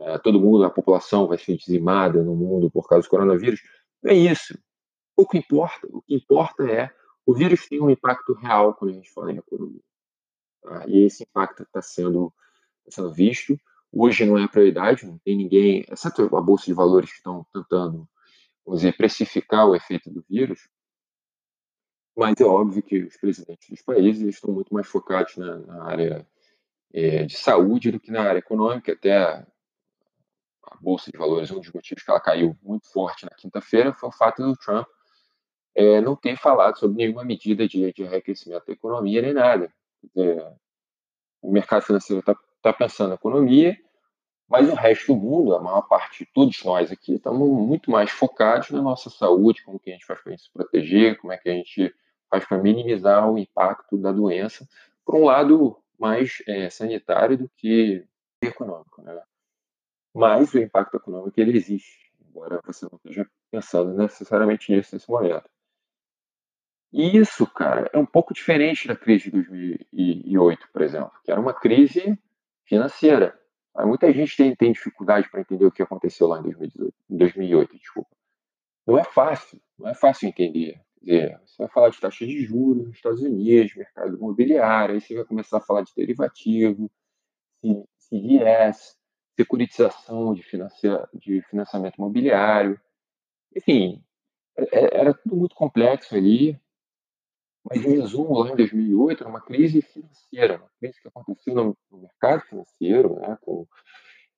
é, 0.01 0.19
todo 0.19 0.41
mundo, 0.41 0.65
a 0.65 0.71
população 0.71 1.27
vai 1.27 1.39
ser 1.39 1.57
dizimada 1.57 2.23
no 2.23 2.35
mundo 2.35 2.71
por 2.71 2.89
causa 2.89 3.07
do 3.07 3.11
coronavírus. 3.11 3.61
Não 4.03 4.13
é 4.13 4.15
isso 4.15 4.55
pouco 5.23 5.37
importa. 5.37 5.87
O 5.91 6.03
que 6.03 6.15
importa 6.15 6.65
é 6.65 6.91
o 7.25 7.35
vírus 7.35 7.69
tem 7.69 7.81
um 7.81 7.91
impacto 7.91 8.33
real 8.35 8.75
quando 8.75 8.91
a 8.91 8.95
gente 8.95 9.13
fala 9.13 9.33
em 9.33 9.39
economia. 9.39 9.81
Tá? 10.63 10.85
E 10.89 11.05
esse 11.05 11.23
impacto 11.23 11.63
está 11.63 11.81
sendo, 11.81 12.33
tá 12.85 12.91
sendo 12.91 13.13
visto. 13.13 13.57
Hoje 13.93 14.25
não 14.25 14.39
é 14.39 14.45
a 14.45 14.49
prioridade, 14.49 15.07
não 15.07 15.19
tem 15.19 15.37
ninguém, 15.37 15.85
exceto 15.89 16.35
a 16.35 16.41
Bolsa 16.41 16.65
de 16.65 16.73
Valores 16.73 17.11
que 17.11 17.17
estão 17.17 17.47
tentando, 17.53 18.09
vamos 18.65 18.81
dizer, 18.81 18.97
precificar 18.97 19.67
o 19.69 19.77
efeito 19.77 20.11
do 20.11 20.25
vírus. 20.29 20.69
Mas 22.17 22.41
é 22.41 22.45
óbvio 22.45 22.83
que 22.83 22.99
os 23.05 23.17
presidentes 23.17 23.69
dos 23.71 23.83
países 23.83 24.35
estão 24.35 24.53
muito 24.53 24.73
mais 24.73 24.87
focados 24.87 25.37
na, 25.37 25.59
na 25.59 25.85
área 25.85 26.27
é, 26.93 27.25
de 27.25 27.37
saúde 27.37 27.91
do 27.91 28.01
que 28.01 28.11
na 28.11 28.23
área 28.23 28.39
econômica. 28.39 28.93
Até 28.93 29.17
a, 29.17 29.47
a 30.65 30.77
Bolsa 30.81 31.11
de 31.11 31.19
Valores, 31.19 31.51
um 31.51 31.61
dos 31.61 31.73
motivos 31.73 32.03
que 32.03 32.11
ela 32.11 32.21
caiu 32.21 32.57
muito 32.63 32.91
forte 32.93 33.25
na 33.25 33.31
quinta-feira 33.31 33.95
foi 33.95 34.09
o 34.11 34.13
fato 34.13 34.43
do 34.43 34.57
Trump 34.57 34.87
é, 35.75 36.01
não 36.01 36.15
ter 36.15 36.37
falado 36.37 36.79
sobre 36.79 36.99
nenhuma 36.99 37.25
medida 37.25 37.67
de, 37.67 37.93
de 37.93 38.03
enriquecimento 38.03 38.67
da 38.67 38.73
economia 38.73 39.23
nem 39.23 39.33
nada. 39.33 39.73
É, 40.17 40.53
o 41.41 41.51
mercado 41.51 41.83
financeiro 41.83 42.21
está 42.21 42.37
tá 42.61 42.73
pensando 42.73 43.09
na 43.09 43.15
economia, 43.15 43.77
mas 44.53 44.69
o 44.69 44.75
resto 44.75 45.15
do 45.15 45.19
mundo, 45.19 45.57
a 45.57 45.63
maior 45.63 45.81
parte 45.89 46.27
de 46.27 46.31
todos 46.31 46.63
nós 46.63 46.93
aqui, 46.93 47.15
estamos 47.15 47.49
muito 47.49 47.91
mais 47.91 48.11
focados 48.11 48.69
na 48.69 48.83
nossa 48.83 49.09
saúde, 49.09 49.65
como 49.65 49.81
que 49.81 49.89
a 49.89 49.95
gente 49.95 50.05
faz 50.05 50.21
para 50.21 50.37
se 50.37 50.53
proteger, 50.53 51.17
como 51.17 51.33
é 51.33 51.39
que 51.39 51.49
a 51.49 51.55
gente 51.55 51.95
faz 52.29 52.45
para 52.45 52.59
minimizar 52.59 53.31
o 53.31 53.39
impacto 53.39 53.97
da 53.97 54.13
doença, 54.13 54.69
por 55.07 55.15
um 55.15 55.25
lado 55.25 55.83
mais 55.99 56.43
é, 56.47 56.69
sanitário 56.69 57.39
do 57.39 57.51
que 57.57 58.07
econômico. 58.43 59.01
Né? 59.01 59.23
Mas 60.15 60.53
o 60.53 60.59
impacto 60.59 60.99
econômico 60.99 61.41
ele 61.41 61.57
existe, 61.57 62.13
embora 62.21 62.61
você 62.63 62.85
não 62.85 62.99
esteja 62.99 63.27
pensando 63.51 63.95
necessariamente 63.95 64.71
nisso 64.71 64.95
nesse 64.95 65.11
momento. 65.11 65.49
E 66.93 67.17
isso, 67.17 67.47
cara, 67.47 67.89
é 67.91 67.97
um 67.97 68.05
pouco 68.05 68.35
diferente 68.35 68.87
da 68.87 68.95
crise 68.95 69.31
de 69.31 69.31
2008, 69.31 70.69
por 70.71 70.83
exemplo, 70.83 71.13
que 71.25 71.33
era 71.33 71.41
uma 71.41 71.55
crise 71.55 72.19
financeira. 72.67 73.41
Muita 73.79 74.13
gente 74.13 74.37
tem, 74.37 74.55
tem 74.55 74.73
dificuldade 74.73 75.31
para 75.31 75.41
entender 75.41 75.65
o 75.65 75.73
que 75.73 75.83
aconteceu 75.83 76.27
lá 76.27 76.39
em 76.39 76.43
2018, 76.43 76.95
2008, 77.09 77.79
desculpa. 77.79 78.11
Não 78.87 78.99
é 78.99 79.05
fácil, 79.05 79.61
não 79.79 79.89
é 79.89 79.95
fácil 79.95 80.29
entender. 80.29 80.81
Você 81.03 81.57
vai 81.59 81.69
falar 81.69 81.89
de 81.89 82.01
taxa 82.01 82.27
de 82.27 82.45
juros 82.45 82.87
nos 82.87 82.97
Estados 82.97 83.23
Unidos, 83.23 83.75
mercado 83.75 84.17
imobiliário, 84.17 84.95
aí 84.95 85.01
você 85.01 85.15
vai 85.15 85.25
começar 85.25 85.59
a 85.59 85.61
falar 85.61 85.83
de 85.83 85.93
derivativo, 85.97 86.91
CDS, 87.99 88.97
securitização 89.37 90.35
de, 90.35 90.45
de 91.15 91.43
financiamento 91.43 91.97
imobiliário. 91.97 92.81
Enfim, 93.57 94.05
é, 94.57 94.63
é, 94.63 95.01
era 95.01 95.15
tudo 95.15 95.37
muito 95.37 95.55
complexo 95.55 96.15
ali. 96.15 96.61
Mas, 97.65 97.85
em 97.85 98.01
resumo, 98.01 98.39
lá 98.39 98.51
em 98.51 98.57
2008, 98.57 99.23
era 99.23 99.31
uma 99.31 99.41
crise 99.41 99.83
financeira, 99.83 100.57
uma 100.57 100.71
crise 100.81 101.01
que 101.01 101.09
aconteceu 101.09 101.55
no, 101.55 101.77
mercado 101.93 102.43
financeiro, 102.43 103.21
né, 103.21 103.39
com, 103.41 103.67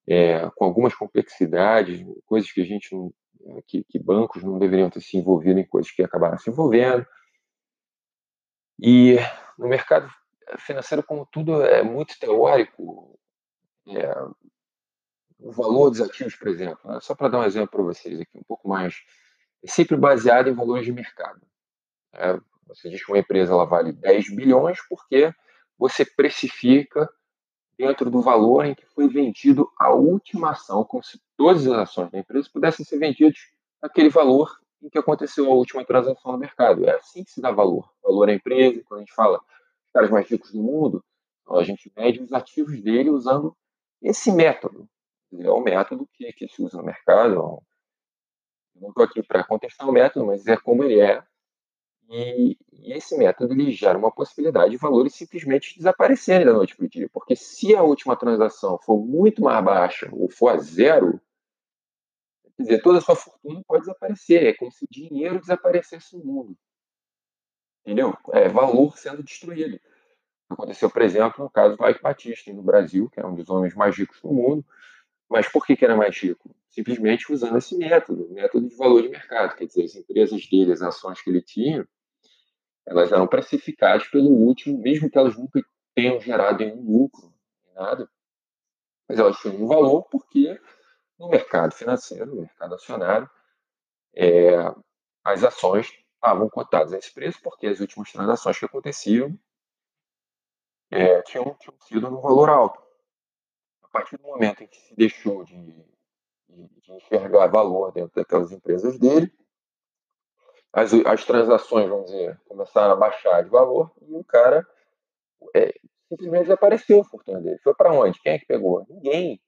é, 0.07 0.51
com 0.51 0.65
algumas 0.65 0.95
complexidades, 0.95 2.05
coisas 2.27 2.53
que 2.53 2.61
a 2.61 2.67
gente 2.67 2.95
não, 2.95 3.13
é, 3.47 3.63
que, 3.67 3.83
que, 3.85 3.99
bancos 3.99 4.43
não 4.43 4.59
deveriam 4.59 4.91
ter 4.91 5.01
se 5.01 5.17
envolvido 5.17 5.59
em 5.59 5.67
coisas 5.67 5.91
que 5.91 6.03
acabaram 6.03 6.37
se 6.37 6.51
envolvendo. 6.51 7.07
E 8.79 9.17
no 9.59 9.69
mercado 9.69 10.11
financeiro, 10.59 11.03
como 11.03 11.27
tudo 11.27 11.63
é 11.63 11.83
muito 11.83 12.19
teórico, 12.19 13.19
é, 13.89 14.13
o 15.39 15.51
valor 15.51 15.91
dos 15.91 16.01
ativos, 16.01 16.37
por 16.37 16.49
exemplo, 16.49 16.79
né, 16.91 16.99
só 17.01 17.15
para 17.15 17.29
dar 17.29 17.41
um 17.41 17.45
exemplo 17.45 17.71
para 17.71 17.83
vocês 17.83 18.21
aqui, 18.21 18.39
um 18.39 18.45
pouco 18.45 18.69
mais, 18.69 18.97
é 19.63 19.69
sempre 19.69 19.97
baseado 19.97 20.49
em 20.49 20.55
valores 20.55 20.85
de 20.85 20.93
mercado. 20.93 21.41
É, 22.13 22.39
você 22.75 22.89
diz 22.89 23.05
que 23.05 23.13
uma 23.13 23.19
empresa 23.19 23.53
ela 23.53 23.65
vale 23.65 23.93
10 23.93 24.35
bilhões 24.35 24.79
porque 24.89 25.33
você 25.79 26.05
precifica 26.05 27.09
dentro 27.77 28.11
do 28.11 28.21
valor 28.21 28.65
em 28.65 28.75
que 28.75 28.87
foi 28.87 29.09
vendido 29.09 29.71
a 29.79 29.93
última 29.93 30.51
ação, 30.51 30.85
como 30.85 31.03
se 31.03 31.21
todas 31.37 31.67
as 31.67 31.79
ações 31.79 32.11
da 32.11 32.19
empresa 32.19 32.49
pudessem 32.53 32.85
ser 32.85 32.99
vendidas 32.99 33.39
naquele 33.83 34.09
valor 34.09 34.59
em 34.83 34.89
que 34.89 34.99
aconteceu 34.99 35.51
a 35.51 35.55
última 35.55 35.85
transação 35.85 36.33
no 36.33 36.39
mercado. 36.39 36.85
É 36.85 36.95
assim 36.97 37.25
que 37.25 37.31
se 37.31 37.41
dá 37.41 37.51
valor. 37.51 37.91
Valor 38.03 38.29
à 38.29 38.35
empresa, 38.35 38.83
quando 38.85 39.01
a 39.01 39.05
gente 39.05 39.15
fala 39.15 39.39
os 39.39 39.93
caras 39.93 40.11
mais 40.11 40.29
ricos 40.29 40.53
do 40.53 40.63
mundo, 40.63 41.05
então 41.43 41.57
a 41.57 41.65
gente 41.65 41.91
mede 41.97 42.23
os 42.23 42.33
ativos 42.33 42.81
dele 42.81 43.11
usando 43.11 43.57
esse 44.01 44.31
método. 44.31 44.89
É 45.37 45.51
o 45.51 45.61
método 45.61 46.09
que, 46.13 46.33
que 46.33 46.49
se 46.49 46.63
usa 46.63 46.79
no 46.79 46.85
mercado. 46.85 47.61
não 48.77 48.89
estou 48.91 49.05
aqui 49.05 49.23
para 49.23 49.43
contestar 49.43 49.89
o 49.89 49.93
método, 49.93 50.27
mas 50.27 50.47
é 50.47 50.57
como 50.57 50.85
ele 50.85 51.01
é 51.01 51.25
e, 52.09 52.59
e, 52.73 52.93
esse 52.93 53.17
método 53.17 53.55
ele 53.55 53.73
gera 53.73 53.99
uma 53.99 54.11
possibilidade 54.11 54.71
de 54.71 54.77
valores 54.77 55.15
simplesmente 55.15 55.77
desaparecerem 55.77 56.47
da 56.47 56.53
noite 56.53 56.77
para 56.77 56.87
o 56.87 56.89
dia. 56.89 57.09
Porque 57.13 57.35
se 57.35 57.75
a 57.75 57.83
última 57.83 58.17
transação 58.17 58.79
for 58.79 58.99
muito 58.99 59.43
mais 59.43 59.65
baixa 59.65 60.09
ou 60.13 60.29
for 60.29 60.49
a 60.51 60.59
zero, 60.59 61.21
quer 62.57 62.63
dizer, 62.63 62.83
toda 62.83 62.99
a 62.99 63.01
sua 63.01 63.17
fortuna 63.17 63.63
pode 63.67 63.83
desaparecer. 63.83 64.47
É 64.47 64.55
como 64.55 64.71
se 64.71 64.87
dinheiro 64.91 65.41
desaparecesse 65.41 66.17
no 66.17 66.25
mundo. 66.25 66.57
Entendeu? 67.85 68.17
É 68.33 68.49
valor 68.49 68.97
sendo 68.97 69.23
destruído. 69.23 69.79
Aconteceu, 70.49 70.91
por 70.91 71.03
exemplo, 71.03 71.45
no 71.45 71.51
caso 71.51 71.77
do 71.77 71.89
Ike 71.89 72.03
Batista, 72.03 72.53
no 72.53 72.63
Brasil, 72.63 73.09
que 73.11 73.19
era 73.19 73.29
um 73.29 73.35
dos 73.35 73.49
homens 73.49 73.75
mais 73.75 73.97
ricos 73.97 74.21
do 74.21 74.33
mundo. 74.33 74.65
Mas 75.29 75.49
por 75.49 75.67
que, 75.67 75.75
que 75.75 75.85
era 75.85 75.97
mais 75.97 76.17
rico? 76.17 76.55
Simplesmente 76.69 77.33
usando 77.33 77.57
esse 77.57 77.77
método, 77.77 78.29
método 78.31 78.69
de 78.69 78.77
valor 78.77 79.03
de 79.03 79.09
mercado. 79.09 79.57
Quer 79.57 79.67
dizer, 79.67 79.85
as 79.85 79.97
empresas 79.97 80.47
dele, 80.47 80.73
as 80.73 80.83
ações 80.83 81.21
que 81.21 81.31
ele 81.31 81.41
tinha, 81.41 81.89
elas 82.87 83.11
eram 83.11 83.27
precificadas 83.27 84.07
pelo 84.09 84.31
último, 84.31 84.79
mesmo 84.79 85.11
que 85.11 85.19
elas 85.19 85.37
nunca 85.37 85.61
tenham 85.95 86.21
gerado 86.21 86.59
nenhum 86.59 86.83
lucro, 86.83 87.33
nada, 87.75 88.09
mas 89.09 89.19
elas 89.19 89.37
tinham 89.39 89.57
um 89.57 89.67
valor 89.67 90.05
porque 90.05 90.61
no 91.19 91.29
mercado 91.29 91.73
financeiro, 91.73 92.27
no 92.27 92.43
mercado 92.43 92.75
acionário, 92.75 93.29
é, 94.15 94.57
as 95.23 95.43
ações 95.43 95.93
estavam 96.15 96.49
cotadas 96.49 96.93
a 96.93 96.99
esse 96.99 97.13
preço 97.13 97.41
porque 97.43 97.67
as 97.67 97.81
últimas 97.81 98.11
transações 98.11 98.59
que 98.59 98.65
aconteciam 98.65 99.39
é, 100.91 101.23
tinham, 101.23 101.55
tinham 101.59 101.77
sido 101.83 102.11
no 102.11 102.21
valor 102.21 102.49
alto. 102.49 102.83
A 103.83 103.89
partir 103.89 104.17
do 104.17 104.25
momento 104.25 104.63
em 104.63 104.67
que 104.67 104.77
se 104.77 104.95
deixou 104.95 105.45
de, 105.45 105.55
de, 106.49 106.69
de 106.81 106.93
enxergar 106.93 107.47
valor 107.49 107.93
dentro 107.93 108.15
daquelas 108.15 108.51
empresas 108.53 108.99
dele, 108.99 109.33
as, 110.75 110.93
as 110.93 111.25
transações, 111.25 111.89
vamos 111.89 112.07
dizer, 112.07 112.39
começaram 112.49 112.93
a 112.93 112.97
baixar 112.97 113.43
de 113.45 113.49
valor 113.49 113.93
e 114.03 114.15
o 114.15 114.25
cara 114.25 114.67
é, 115.55 115.73
simplesmente 116.09 116.43
desapareceu 116.43 117.01
a 117.01 117.05
fortuna 117.05 117.41
dele. 117.41 117.59
Foi 117.63 117.75
para 117.75 117.93
onde? 117.93 118.21
Quem 118.21 118.33
é 118.33 118.39
que 118.39 118.47
pegou? 118.47 118.85
Ninguém. 118.89 119.41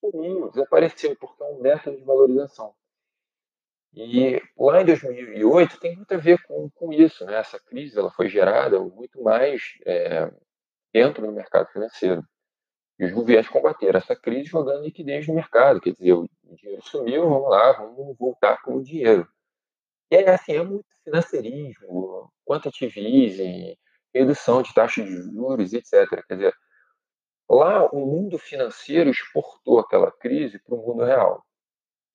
Sumiu, 0.00 0.50
desapareceu, 0.50 1.16
porque 1.16 1.42
é 1.42 1.46
um 1.46 1.60
método 1.60 1.96
de 1.96 2.04
valorização. 2.04 2.72
E 3.94 4.40
lá 4.56 4.80
em 4.80 4.86
2008 4.86 5.78
tem 5.78 5.96
muito 5.96 6.14
a 6.14 6.16
ver 6.16 6.42
com, 6.44 6.70
com 6.70 6.92
isso, 6.92 7.24
né? 7.24 7.36
Essa 7.38 7.60
crise 7.60 7.98
ela 7.98 8.10
foi 8.10 8.28
gerada 8.28 8.80
muito 8.80 9.22
mais 9.22 9.74
é, 9.84 10.32
dentro 10.92 11.26
do 11.26 11.32
mercado 11.32 11.68
financeiro. 11.72 12.24
E 12.98 13.04
os 13.04 13.12
governos 13.12 13.48
combateram 13.48 13.98
essa 13.98 14.14
crise 14.14 14.44
jogando 14.44 14.84
liquidez 14.84 15.26
no 15.26 15.34
mercado, 15.34 15.80
quer 15.80 15.92
dizer, 15.92 16.12
o 16.12 16.28
dinheiro 16.54 16.82
sumiu, 16.82 17.28
vamos 17.28 17.50
lá, 17.50 17.72
vamos 17.72 18.16
voltar 18.16 18.62
com 18.62 18.76
o 18.76 18.82
dinheiro. 18.82 19.26
E 20.12 20.28
assim, 20.28 20.52
é 20.52 20.62
muito 20.62 20.84
financeirismo, 21.04 22.30
quantitatismo, 22.44 23.78
redução 24.14 24.60
de 24.60 24.74
taxas 24.74 25.06
de 25.06 25.22
juros, 25.22 25.72
etc. 25.72 26.22
Quer 26.28 26.34
dizer, 26.34 26.54
lá 27.48 27.86
o 27.86 28.04
mundo 28.04 28.38
financeiro 28.38 29.08
exportou 29.08 29.78
aquela 29.78 30.12
crise 30.12 30.58
para 30.58 30.74
o 30.74 30.86
mundo 30.86 31.02
real. 31.02 31.42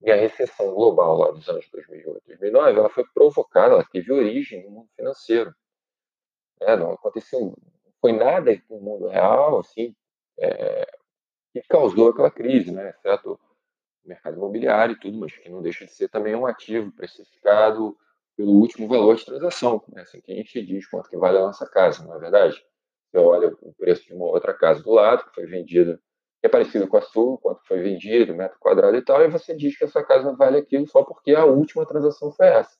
E 0.03 0.11
a 0.11 0.15
recessão 0.15 0.75
global 0.75 1.17
lá 1.17 1.31
dos 1.31 1.49
anos 1.49 1.67
2008, 1.71 2.21
2009, 2.27 2.79
ela 2.79 2.89
foi 2.89 3.03
provocada, 3.15 3.73
ela 3.73 3.85
teve 3.91 4.13
origem 4.13 4.63
no 4.63 4.69
mundo 4.69 4.89
financeiro. 4.95 5.51
É, 6.61 6.75
não 6.75 6.91
aconteceu, 6.91 7.39
não 7.39 7.93
foi 7.99 8.11
nada 8.11 8.51
no 8.69 8.79
mundo 8.79 9.07
real, 9.07 9.59
assim, 9.59 9.95
é, 10.37 10.87
que 11.51 11.63
causou 11.67 12.09
aquela 12.09 12.29
crise, 12.29 12.71
né? 12.71 12.93
Certo? 13.01 13.39
Mercado 14.07 14.37
imobiliário 14.37 14.93
e 14.93 14.99
tudo, 14.99 15.17
mas 15.17 15.35
que 15.35 15.49
não 15.49 15.61
deixa 15.61 15.85
de 15.85 15.91
ser 15.91 16.09
também 16.09 16.35
um 16.35 16.45
ativo 16.45 16.91
precificado 16.91 17.97
pelo 18.35 18.51
último 18.51 18.87
valor 18.87 19.15
de 19.15 19.25
transação. 19.25 19.83
Né? 19.89 20.01
Assim 20.01 20.21
que 20.21 20.31
a 20.31 20.35
gente 20.35 20.61
diz 20.65 20.87
quanto 20.87 21.09
que 21.09 21.17
vale 21.17 21.37
a 21.37 21.41
nossa 21.41 21.67
casa, 21.67 22.03
não 22.03 22.15
é 22.15 22.19
verdade? 22.19 22.63
Você 23.09 23.17
olha 23.17 23.55
o 23.61 23.73
preço 23.73 24.05
de 24.05 24.13
uma 24.13 24.25
outra 24.25 24.53
casa 24.53 24.83
do 24.83 24.91
lado, 24.91 25.25
que 25.25 25.35
foi 25.35 25.45
vendida, 25.45 25.99
que 26.39 26.47
é 26.47 26.49
parecido 26.49 26.87
com 26.87 26.97
a 26.97 27.01
sua, 27.01 27.37
quanto 27.39 27.65
foi 27.65 27.79
vendido, 27.81 28.35
metro 28.35 28.57
quadrado 28.59 28.95
e 28.95 29.01
tal, 29.01 29.23
e 29.23 29.29
você 29.29 29.55
diz 29.55 29.77
que 29.77 29.85
a 29.85 29.87
sua 29.87 30.03
casa 30.03 30.35
vale 30.35 30.57
aquilo 30.57 30.87
só 30.87 31.03
porque 31.03 31.33
a 31.33 31.45
última 31.45 31.85
transação 31.85 32.31
foi 32.31 32.47
essa. 32.47 32.77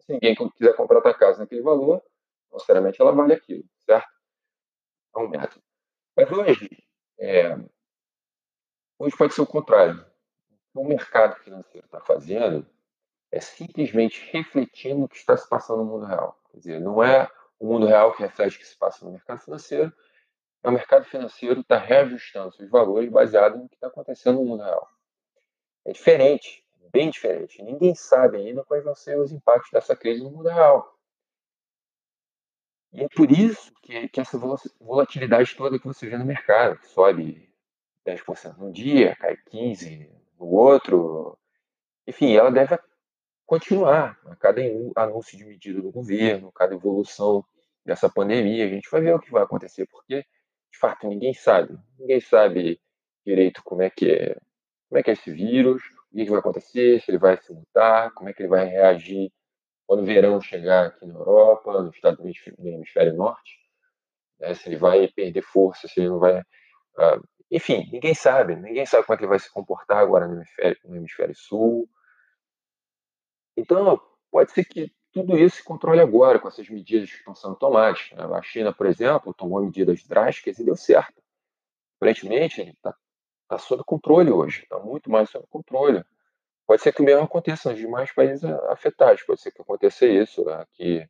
Se 0.00 0.12
ninguém 0.12 0.34
quiser 0.56 0.76
comprar 0.76 0.98
a 0.98 1.14
casa 1.14 1.40
naquele 1.40 1.62
valor, 1.62 2.02
sinceramente 2.52 3.00
ela 3.00 3.12
vale 3.12 3.32
aquilo, 3.34 3.64
certo? 3.84 4.08
É 5.16 5.18
um 5.18 5.28
método. 5.28 5.62
Mas 6.16 6.30
hoje, 6.30 6.68
é, 7.18 7.56
hoje 8.98 9.16
pode 9.16 9.34
ser 9.34 9.40
o 9.40 9.46
contrário 9.46 10.09
o 10.74 10.84
mercado 10.84 11.36
financeiro 11.36 11.86
está 11.86 12.00
fazendo 12.00 12.66
é 13.32 13.40
simplesmente 13.40 14.28
refletindo 14.32 15.04
o 15.04 15.08
que 15.08 15.16
está 15.16 15.36
se 15.36 15.48
passando 15.48 15.84
no 15.84 15.84
mundo 15.84 16.06
real. 16.06 16.38
Quer 16.50 16.58
dizer, 16.58 16.80
não 16.80 17.02
é 17.02 17.30
o 17.58 17.66
mundo 17.66 17.86
real 17.86 18.12
que 18.14 18.22
reflete 18.22 18.56
o 18.56 18.58
que 18.58 18.66
se 18.66 18.76
passa 18.76 19.04
no 19.04 19.12
mercado 19.12 19.40
financeiro, 19.40 19.92
é 20.62 20.68
o 20.68 20.72
mercado 20.72 21.04
financeiro 21.04 21.60
está 21.60 21.78
reajustando 21.78 22.52
seus 22.54 22.68
valores 22.68 23.10
baseado 23.10 23.56
no 23.56 23.68
que 23.68 23.74
está 23.74 23.86
acontecendo 23.86 24.36
no 24.36 24.44
mundo 24.44 24.62
real. 24.62 24.88
É 25.84 25.92
diferente, 25.92 26.64
bem 26.92 27.10
diferente. 27.10 27.62
Ninguém 27.62 27.94
sabe 27.94 28.38
ainda 28.38 28.64
quais 28.64 28.84
vão 28.84 28.94
ser 28.94 29.18
os 29.18 29.32
impactos 29.32 29.70
dessa 29.70 29.96
crise 29.96 30.22
no 30.22 30.30
mundo 30.30 30.48
real. 30.48 30.96
E 32.92 33.04
é 33.04 33.08
por 33.08 33.30
isso 33.30 33.72
que, 33.82 34.08
que 34.08 34.20
essa 34.20 34.36
volatilidade 34.80 35.54
toda 35.56 35.78
que 35.78 35.86
você 35.86 36.08
vê 36.08 36.18
no 36.18 36.24
mercado, 36.24 36.78
que 36.78 36.88
sobe 36.88 37.48
10% 38.04 38.56
num 38.58 38.72
dia, 38.72 39.14
cai 39.16 39.36
15%, 39.36 40.19
no 40.40 40.46
outro. 40.46 41.38
Enfim, 42.06 42.34
ela 42.34 42.50
deve 42.50 42.78
continuar. 43.46 44.18
A 44.26 44.36
cada 44.36 44.62
anúncio 44.96 45.36
de 45.36 45.44
medida 45.44 45.80
do 45.82 45.92
governo, 45.92 46.50
cada 46.52 46.74
evolução 46.74 47.44
dessa 47.84 48.08
pandemia, 48.08 48.64
a 48.64 48.68
gente 48.68 48.90
vai 48.90 49.02
ver 49.02 49.14
o 49.14 49.20
que 49.20 49.30
vai 49.30 49.42
acontecer, 49.42 49.86
porque, 49.86 50.24
de 50.72 50.78
fato, 50.78 51.06
ninguém 51.06 51.34
sabe. 51.34 51.78
Ninguém 51.98 52.20
sabe 52.20 52.80
direito 53.24 53.62
como 53.62 53.82
é 53.82 53.90
que 53.90 54.10
é, 54.10 54.36
como 54.88 54.98
é, 54.98 55.02
que 55.02 55.10
é 55.10 55.12
esse 55.12 55.30
vírus, 55.30 55.82
o 56.12 56.16
que, 56.16 56.24
vai 56.24 56.40
acontecer, 56.40 57.00
se 57.00 57.10
ele 57.10 57.18
vai 57.18 57.36
se 57.36 57.52
mutar, 57.52 58.12
como 58.14 58.28
é 58.28 58.32
que 58.32 58.42
ele 58.42 58.48
vai 58.48 58.66
reagir 58.66 59.32
quando 59.86 60.02
o 60.02 60.06
verão 60.06 60.40
chegar 60.40 60.86
aqui 60.86 61.04
na 61.04 61.14
Europa, 61.14 61.82
no 61.82 61.90
estado 61.90 62.22
do 62.22 62.68
hemisfério 62.68 63.14
norte, 63.14 63.58
né, 64.38 64.54
se 64.54 64.68
ele 64.68 64.76
vai 64.76 65.08
perder 65.08 65.42
força, 65.42 65.88
se 65.88 66.00
ele 66.00 66.08
não 66.08 66.18
vai... 66.18 66.40
Uh, 66.40 67.28
enfim, 67.50 67.88
ninguém 67.92 68.14
sabe. 68.14 68.54
Ninguém 68.56 68.86
sabe 68.86 69.04
como 69.04 69.14
é 69.14 69.16
que 69.18 69.24
ele 69.24 69.30
vai 69.30 69.38
se 69.38 69.50
comportar 69.50 69.98
agora 69.98 70.28
no 70.28 70.36
hemisfério, 70.36 70.78
no 70.84 70.96
hemisfério 70.96 71.34
sul. 71.34 71.88
Então, 73.56 74.00
pode 74.30 74.52
ser 74.52 74.64
que 74.64 74.92
tudo 75.12 75.36
isso 75.36 75.56
se 75.56 75.64
controle 75.64 76.00
agora 76.00 76.38
com 76.38 76.46
essas 76.46 76.68
medidas 76.68 77.10
que 77.10 77.16
estão 77.16 77.34
sendo 77.34 77.56
tomadas. 77.56 78.10
Né. 78.12 78.22
A 78.24 78.42
China, 78.42 78.72
por 78.72 78.86
exemplo, 78.86 79.34
tomou 79.34 79.62
medidas 79.62 80.04
drásticas 80.04 80.58
e 80.58 80.64
deu 80.64 80.76
certo. 80.76 81.20
Aparentemente, 81.96 82.62
está 82.62 82.94
tá 83.48 83.58
sob 83.58 83.82
controle 83.84 84.30
hoje, 84.30 84.62
está 84.62 84.78
muito 84.78 85.10
mais 85.10 85.28
sob 85.28 85.44
controle. 85.48 86.04
Pode 86.66 86.82
ser 86.82 86.92
que 86.92 87.02
o 87.02 87.04
mesmo 87.04 87.24
aconteça 87.24 87.70
nos 87.70 87.78
demais 87.80 88.12
países 88.12 88.44
afetados, 88.44 89.22
pode 89.24 89.40
ser 89.40 89.50
que 89.50 89.60
aconteça 89.60 90.06
isso 90.06 90.48
aqui 90.50 91.04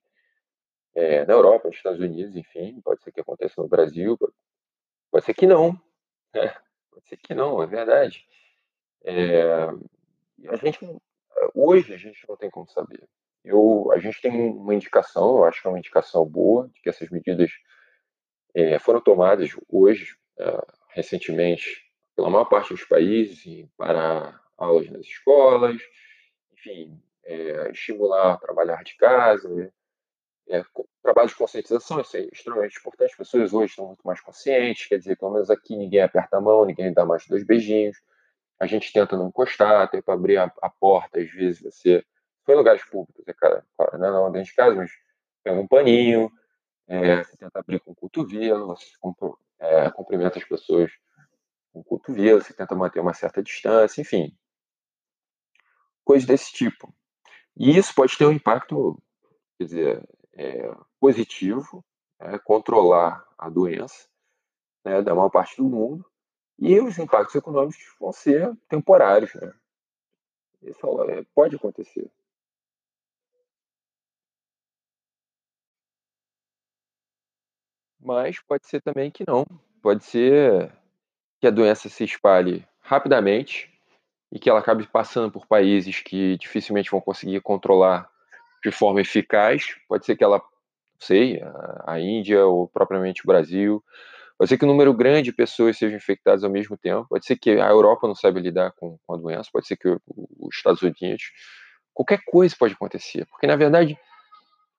é, 0.94 1.26
na 1.26 1.34
Europa, 1.34 1.68
nos 1.68 1.76
Estados 1.76 2.00
Unidos, 2.00 2.34
enfim, 2.34 2.80
pode 2.80 3.02
ser 3.02 3.12
que 3.12 3.20
aconteça 3.20 3.60
no 3.60 3.68
Brasil, 3.68 4.18
pode 5.10 5.24
ser 5.24 5.34
que 5.34 5.46
não, 5.46 5.78
né? 6.34 6.54
pode 6.90 7.08
ser 7.08 7.16
que 7.16 7.34
não, 7.34 7.62
é 7.62 7.66
verdade. 7.66 8.26
É, 9.02 9.42
a 10.48 10.56
gente, 10.56 10.78
hoje 11.54 11.94
a 11.94 11.96
gente 11.96 12.26
não 12.28 12.36
tem 12.36 12.50
como 12.50 12.68
saber. 12.68 13.08
Eu, 13.44 13.90
a 13.92 13.98
gente 13.98 14.20
tem 14.20 14.50
uma 14.50 14.74
indicação, 14.74 15.38
eu 15.38 15.44
acho 15.44 15.62
que 15.62 15.66
é 15.66 15.70
uma 15.70 15.78
indicação 15.78 16.24
boa, 16.26 16.68
de 16.68 16.80
que 16.80 16.88
essas 16.90 17.08
medidas 17.08 17.50
é, 18.54 18.78
foram 18.78 19.00
tomadas 19.00 19.50
hoje, 19.68 20.14
é, 20.38 20.66
recentemente, 20.90 21.90
pela 22.14 22.28
maior 22.28 22.44
parte 22.44 22.74
dos 22.74 22.84
países, 22.84 23.66
para 23.76 24.38
aulas 24.58 24.90
nas 24.90 25.06
escolas, 25.06 25.80
enfim, 26.52 27.00
é, 27.24 27.70
estimular 27.70 28.38
trabalhar 28.38 28.82
de 28.84 28.94
casa, 28.96 29.48
né? 29.48 29.70
É, 30.50 30.64
trabalho 31.02 31.28
de 31.28 31.36
conscientização, 31.36 32.00
isso 32.00 32.16
é 32.16 32.28
extremamente 32.32 32.78
importante. 32.78 33.12
As 33.12 33.16
pessoas 33.16 33.52
hoje 33.52 33.70
estão 33.70 33.86
muito 33.86 34.02
mais 34.04 34.20
conscientes, 34.20 34.86
quer 34.86 34.98
dizer, 34.98 35.16
pelo 35.16 35.32
menos 35.32 35.48
aqui 35.48 35.76
ninguém 35.76 36.02
aperta 36.02 36.36
a 36.36 36.40
mão, 36.40 36.64
ninguém 36.64 36.92
dá 36.92 37.06
mais 37.06 37.26
dois 37.26 37.44
beijinhos. 37.44 37.96
A 38.58 38.66
gente 38.66 38.92
tenta 38.92 39.16
não 39.16 39.28
encostar, 39.28 39.88
para 39.88 40.14
abrir 40.14 40.36
a, 40.36 40.52
a, 40.60 40.68
porta, 40.68 41.20
às 41.20 41.30
vezes 41.30 41.62
você. 41.62 42.04
Foi 42.44 42.54
em 42.54 42.58
lugares 42.58 42.84
públicos, 42.84 43.22
é 43.28 43.32
cara, 43.32 43.64
não, 43.92 44.24
não 44.24 44.32
dentro 44.32 44.50
de 44.50 44.56
casa, 44.56 44.74
mas 44.74 44.90
pega 45.44 45.60
um 45.60 45.68
paninho, 45.68 46.30
é, 46.88 47.22
você 47.22 47.36
tenta 47.36 47.60
abrir 47.60 47.80
com 47.80 47.92
o 47.92 47.94
cotovelo, 47.94 48.66
você 48.66 48.86
é, 49.60 49.90
cumprimenta 49.90 50.38
as 50.38 50.44
pessoas 50.44 50.90
com 51.72 51.80
o 51.80 51.84
cotovelo, 51.84 52.42
você 52.42 52.52
tenta 52.52 52.74
manter 52.74 52.98
uma 52.98 53.14
certa 53.14 53.42
distância, 53.42 54.00
enfim. 54.00 54.36
Coisas 56.04 56.26
desse 56.26 56.52
tipo. 56.52 56.92
E 57.56 57.76
isso 57.76 57.94
pode 57.94 58.16
ter 58.16 58.26
um 58.26 58.32
impacto, 58.32 59.00
quer 59.58 59.64
dizer, 59.64 60.08
é, 60.34 60.74
positivo, 60.98 61.84
é, 62.18 62.38
controlar 62.38 63.26
a 63.38 63.48
doença 63.48 64.08
né, 64.84 65.02
da 65.02 65.14
maior 65.14 65.30
parte 65.30 65.56
do 65.56 65.64
mundo, 65.64 66.04
e 66.58 66.78
os 66.78 66.98
impactos 66.98 67.34
econômicos 67.34 67.82
vão 67.98 68.12
ser 68.12 68.54
temporários. 68.68 69.34
Né? 69.34 69.52
Isso 70.62 71.02
é, 71.04 71.24
pode 71.34 71.56
acontecer. 71.56 72.10
Mas 77.98 78.40
pode 78.40 78.66
ser 78.66 78.80
também 78.80 79.10
que 79.10 79.24
não. 79.26 79.46
Pode 79.82 80.04
ser 80.04 80.72
que 81.40 81.46
a 81.46 81.50
doença 81.50 81.88
se 81.88 82.04
espalhe 82.04 82.66
rapidamente 82.80 83.70
e 84.32 84.38
que 84.38 84.48
ela 84.48 84.60
acabe 84.60 84.86
passando 84.86 85.30
por 85.30 85.46
países 85.46 86.00
que 86.00 86.36
dificilmente 86.38 86.90
vão 86.90 87.00
conseguir 87.00 87.40
controlar 87.40 88.10
de 88.64 88.70
forma 88.70 89.00
eficaz. 89.00 89.74
Pode 89.88 90.04
ser 90.04 90.16
que 90.16 90.24
ela, 90.24 90.42
sei, 90.98 91.40
a, 91.86 92.00
Índia 92.00 92.44
ou 92.46 92.68
propriamente 92.68 93.22
o 93.22 93.26
Brasil. 93.26 93.82
Pode 94.38 94.48
ser 94.48 94.58
que 94.58 94.64
um 94.64 94.68
número 94.68 94.94
grande 94.94 95.24
de 95.24 95.32
pessoas 95.32 95.76
sejam 95.76 95.96
infectadas 95.96 96.44
ao 96.44 96.50
mesmo 96.50 96.76
tempo. 96.76 97.06
Pode 97.08 97.26
ser 97.26 97.36
que 97.36 97.50
a 97.50 97.68
Europa 97.68 98.06
não 98.06 98.14
saiba 98.14 98.40
lidar 98.40 98.72
com, 98.72 98.98
com 99.06 99.14
a 99.14 99.16
doença. 99.16 99.50
Pode 99.52 99.66
ser 99.66 99.76
que 99.76 99.88
os 99.88 100.54
Estados 100.54 100.82
Unidos. 100.82 101.30
Qualquer 101.92 102.20
coisa 102.24 102.54
pode 102.58 102.74
acontecer. 102.74 103.26
Porque, 103.26 103.46
na 103.46 103.56
verdade, 103.56 103.98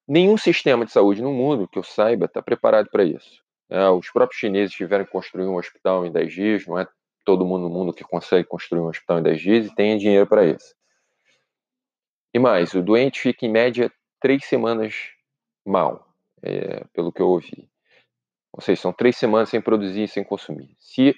nenhum 0.07 0.37
sistema 0.37 0.85
de 0.85 0.91
saúde 0.91 1.21
no 1.21 1.31
mundo, 1.31 1.67
que 1.67 1.77
eu 1.77 1.83
saiba, 1.83 2.25
está 2.25 2.41
preparado 2.41 2.89
para 2.89 3.03
isso. 3.03 3.41
É, 3.69 3.87
os 3.89 4.09
próprios 4.09 4.39
chineses 4.39 4.75
tiveram 4.75 5.05
que 5.05 5.11
construir 5.11 5.45
um 5.45 5.55
hospital 5.55 6.05
em 6.05 6.11
10 6.11 6.33
dias. 6.33 6.67
Não 6.67 6.79
é 6.79 6.87
todo 7.23 7.45
mundo 7.45 7.63
no 7.63 7.69
mundo 7.69 7.93
que 7.93 8.03
consegue 8.03 8.47
construir 8.47 8.81
um 8.81 8.87
hospital 8.87 9.19
em 9.19 9.23
10 9.23 9.41
dias 9.41 9.65
e 9.67 9.75
tem 9.75 9.97
dinheiro 9.97 10.27
para 10.27 10.45
isso. 10.45 10.75
E 12.33 12.39
mais, 12.39 12.73
o 12.73 12.81
doente 12.81 13.19
fica 13.19 13.45
em 13.45 13.51
média 13.51 13.91
três 14.19 14.45
semanas 14.45 15.11
mal, 15.65 16.07
é, 16.41 16.83
pelo 16.93 17.11
que 17.11 17.21
eu 17.21 17.27
ouvi. 17.27 17.69
Ou 18.53 18.61
seja, 18.61 18.81
são 18.81 18.93
três 18.93 19.17
semanas 19.17 19.49
sem 19.49 19.61
produzir 19.61 20.07
sem 20.07 20.23
consumir. 20.23 20.75
Se 20.79 21.15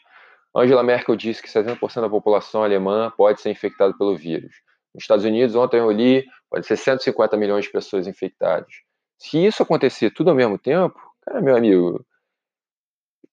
Angela 0.55 0.83
Merkel 0.83 1.15
disse 1.15 1.41
que 1.41 1.49
70% 1.49 2.01
da 2.01 2.09
população 2.09 2.63
alemã 2.63 3.11
pode 3.17 3.41
ser 3.41 3.49
infectada 3.49 3.93
pelo 3.97 4.15
vírus. 4.15 4.55
Nos 4.93 5.03
Estados 5.03 5.25
Unidos, 5.25 5.55
ontem 5.55 5.79
eu 5.79 5.91
li, 5.91 6.23
pode 6.49 6.67
ser 6.67 6.77
150 6.77 7.35
milhões 7.35 7.65
de 7.65 7.71
pessoas 7.71 8.07
infectadas. 8.07 8.71
Se 9.17 9.43
isso 9.43 9.63
acontecer 9.63 10.11
tudo 10.11 10.29
ao 10.29 10.35
mesmo 10.35 10.59
tempo, 10.59 10.99
cara, 11.21 11.41
meu 11.41 11.55
amigo, 11.55 12.05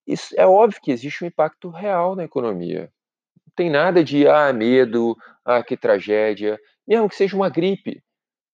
isso 0.06 0.34
é 0.38 0.46
óbvio 0.46 0.80
que 0.80 0.90
existe 0.90 1.22
um 1.22 1.26
impacto 1.26 1.68
real 1.68 2.16
na 2.16 2.24
economia. 2.24 2.90
Tem 3.56 3.70
nada 3.70 4.02
de 4.02 4.26
ah, 4.26 4.52
medo, 4.52 5.16
ah, 5.44 5.62
que 5.62 5.76
tragédia 5.76 6.58
mesmo 6.90 7.08
que 7.08 7.14
seja 7.14 7.36
uma 7.36 7.48
gripe, 7.48 8.02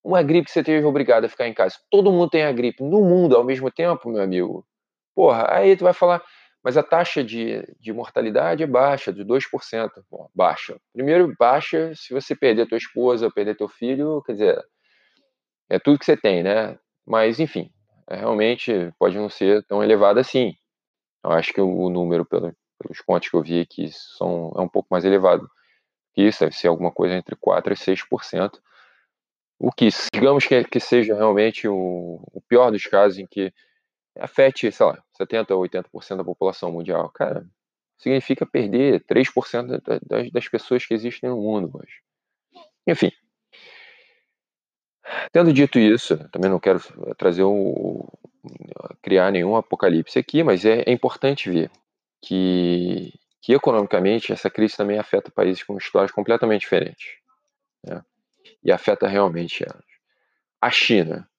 uma 0.05 0.23
gripe 0.23 0.45
que 0.45 0.51
você 0.53 0.61
esteja 0.61 0.87
obrigado 0.87 1.25
a 1.25 1.29
ficar 1.29 1.49
em 1.49 1.55
casa. 1.55 1.77
Todo 1.91 2.13
mundo 2.13 2.29
tem 2.29 2.45
a 2.45 2.53
gripe 2.53 2.83
no 2.83 3.01
mundo 3.01 3.35
ao 3.35 3.43
mesmo 3.43 3.71
tempo, 3.71 4.11
meu 4.11 4.23
amigo. 4.23 4.67
Porra, 5.15 5.47
aí 5.51 5.75
tu 5.75 5.85
vai 5.85 5.95
falar, 5.95 6.23
mas 6.63 6.77
a 6.77 6.83
taxa 6.83 7.25
de, 7.25 7.67
de 7.81 7.95
mortalidade 7.95 8.63
é 8.63 8.67
baixa, 8.67 9.11
de 9.11 9.25
2%. 9.25 9.91
Bom, 10.11 10.29
baixa. 10.35 10.77
Primeiro, 10.93 11.35
baixa 11.39 11.95
se 11.95 12.13
você 12.13 12.37
perder 12.37 12.69
tua 12.69 12.77
esposa, 12.77 13.31
perder 13.31 13.57
teu 13.57 13.69
filho, 13.69 14.23
quer 14.27 14.33
dizer, 14.33 14.63
é 15.71 15.79
tudo 15.79 15.99
que 15.99 16.05
você 16.05 16.17
tem, 16.17 16.43
né? 16.43 16.79
Mas, 17.07 17.41
enfim, 17.41 17.71
é, 18.11 18.17
realmente 18.17 18.93
pode 18.99 19.17
não 19.17 19.31
ser 19.31 19.65
tão 19.65 19.83
elevado 19.83 20.21
assim. 20.21 20.53
Eu 21.25 21.33
acho 21.33 21.55
que 21.55 21.61
o 21.61 21.89
número, 21.89 22.27
pelo, 22.27 22.53
pelos 22.79 23.01
contos 23.01 23.29
que 23.29 23.37
eu 23.37 23.43
vi 23.43 23.61
aqui, 23.61 23.91
são, 23.91 24.53
é 24.57 24.61
um 24.61 24.69
pouco 24.69 24.89
mais 24.91 25.05
elevado 25.05 25.51
isso 26.17 26.41
deve 26.41 26.57
ser 26.57 26.69
alguma 26.69 26.91
coisa 26.91 27.15
entre 27.15 27.37
4% 27.37 27.71
e 27.73 27.75
6%. 27.75 28.59
O 29.59 29.71
que, 29.71 29.89
digamos 30.13 30.47
que, 30.47 30.65
que 30.65 30.81
seja 30.81 31.15
realmente 31.15 31.69
o, 31.69 32.21
o 32.33 32.41
pior 32.41 32.71
dos 32.71 32.85
casos 32.87 33.19
em 33.19 33.27
que 33.27 33.53
afete, 34.19 34.71
sei 34.73 34.87
lá, 34.87 35.03
70% 35.21 35.51
ou 35.51 35.63
80% 35.63 36.17
da 36.17 36.25
população 36.25 36.73
mundial. 36.73 37.11
Cara, 37.11 37.47
significa 37.99 38.47
perder 38.47 39.05
3% 39.05 39.81
das, 40.07 40.31
das 40.31 40.49
pessoas 40.49 40.87
que 40.87 40.95
existem 40.95 41.29
no 41.29 41.37
mundo 41.37 41.71
hoje. 41.75 42.01
Enfim. 42.87 43.13
Tendo 45.33 45.53
dito 45.53 45.79
isso, 45.79 46.17
também 46.31 46.51
não 46.51 46.59
quero 46.59 46.81
trazer 47.17 47.43
o, 47.43 48.09
criar 49.03 49.31
nenhum 49.31 49.57
apocalipse 49.57 50.19
aqui, 50.19 50.43
mas 50.43 50.65
é, 50.65 50.83
é 50.87 50.93
importante 50.93 51.51
ver 51.51 51.71
que 52.27 53.13
que 53.47 53.55
economicamente 53.55 54.33
essa 54.33 54.51
crise 54.51 54.77
também 54.77 54.99
afeta 54.99 55.31
países 55.31 55.63
com 55.63 55.79
histórias 55.79 56.11
completamente 56.11 56.63
diferentes. 56.63 57.15
Né? 57.85 58.03
E 58.61 58.73
afeta 58.73 59.07
realmente 59.07 59.63
elas. 59.63 59.85
A 60.61 60.69
China. 60.69 61.31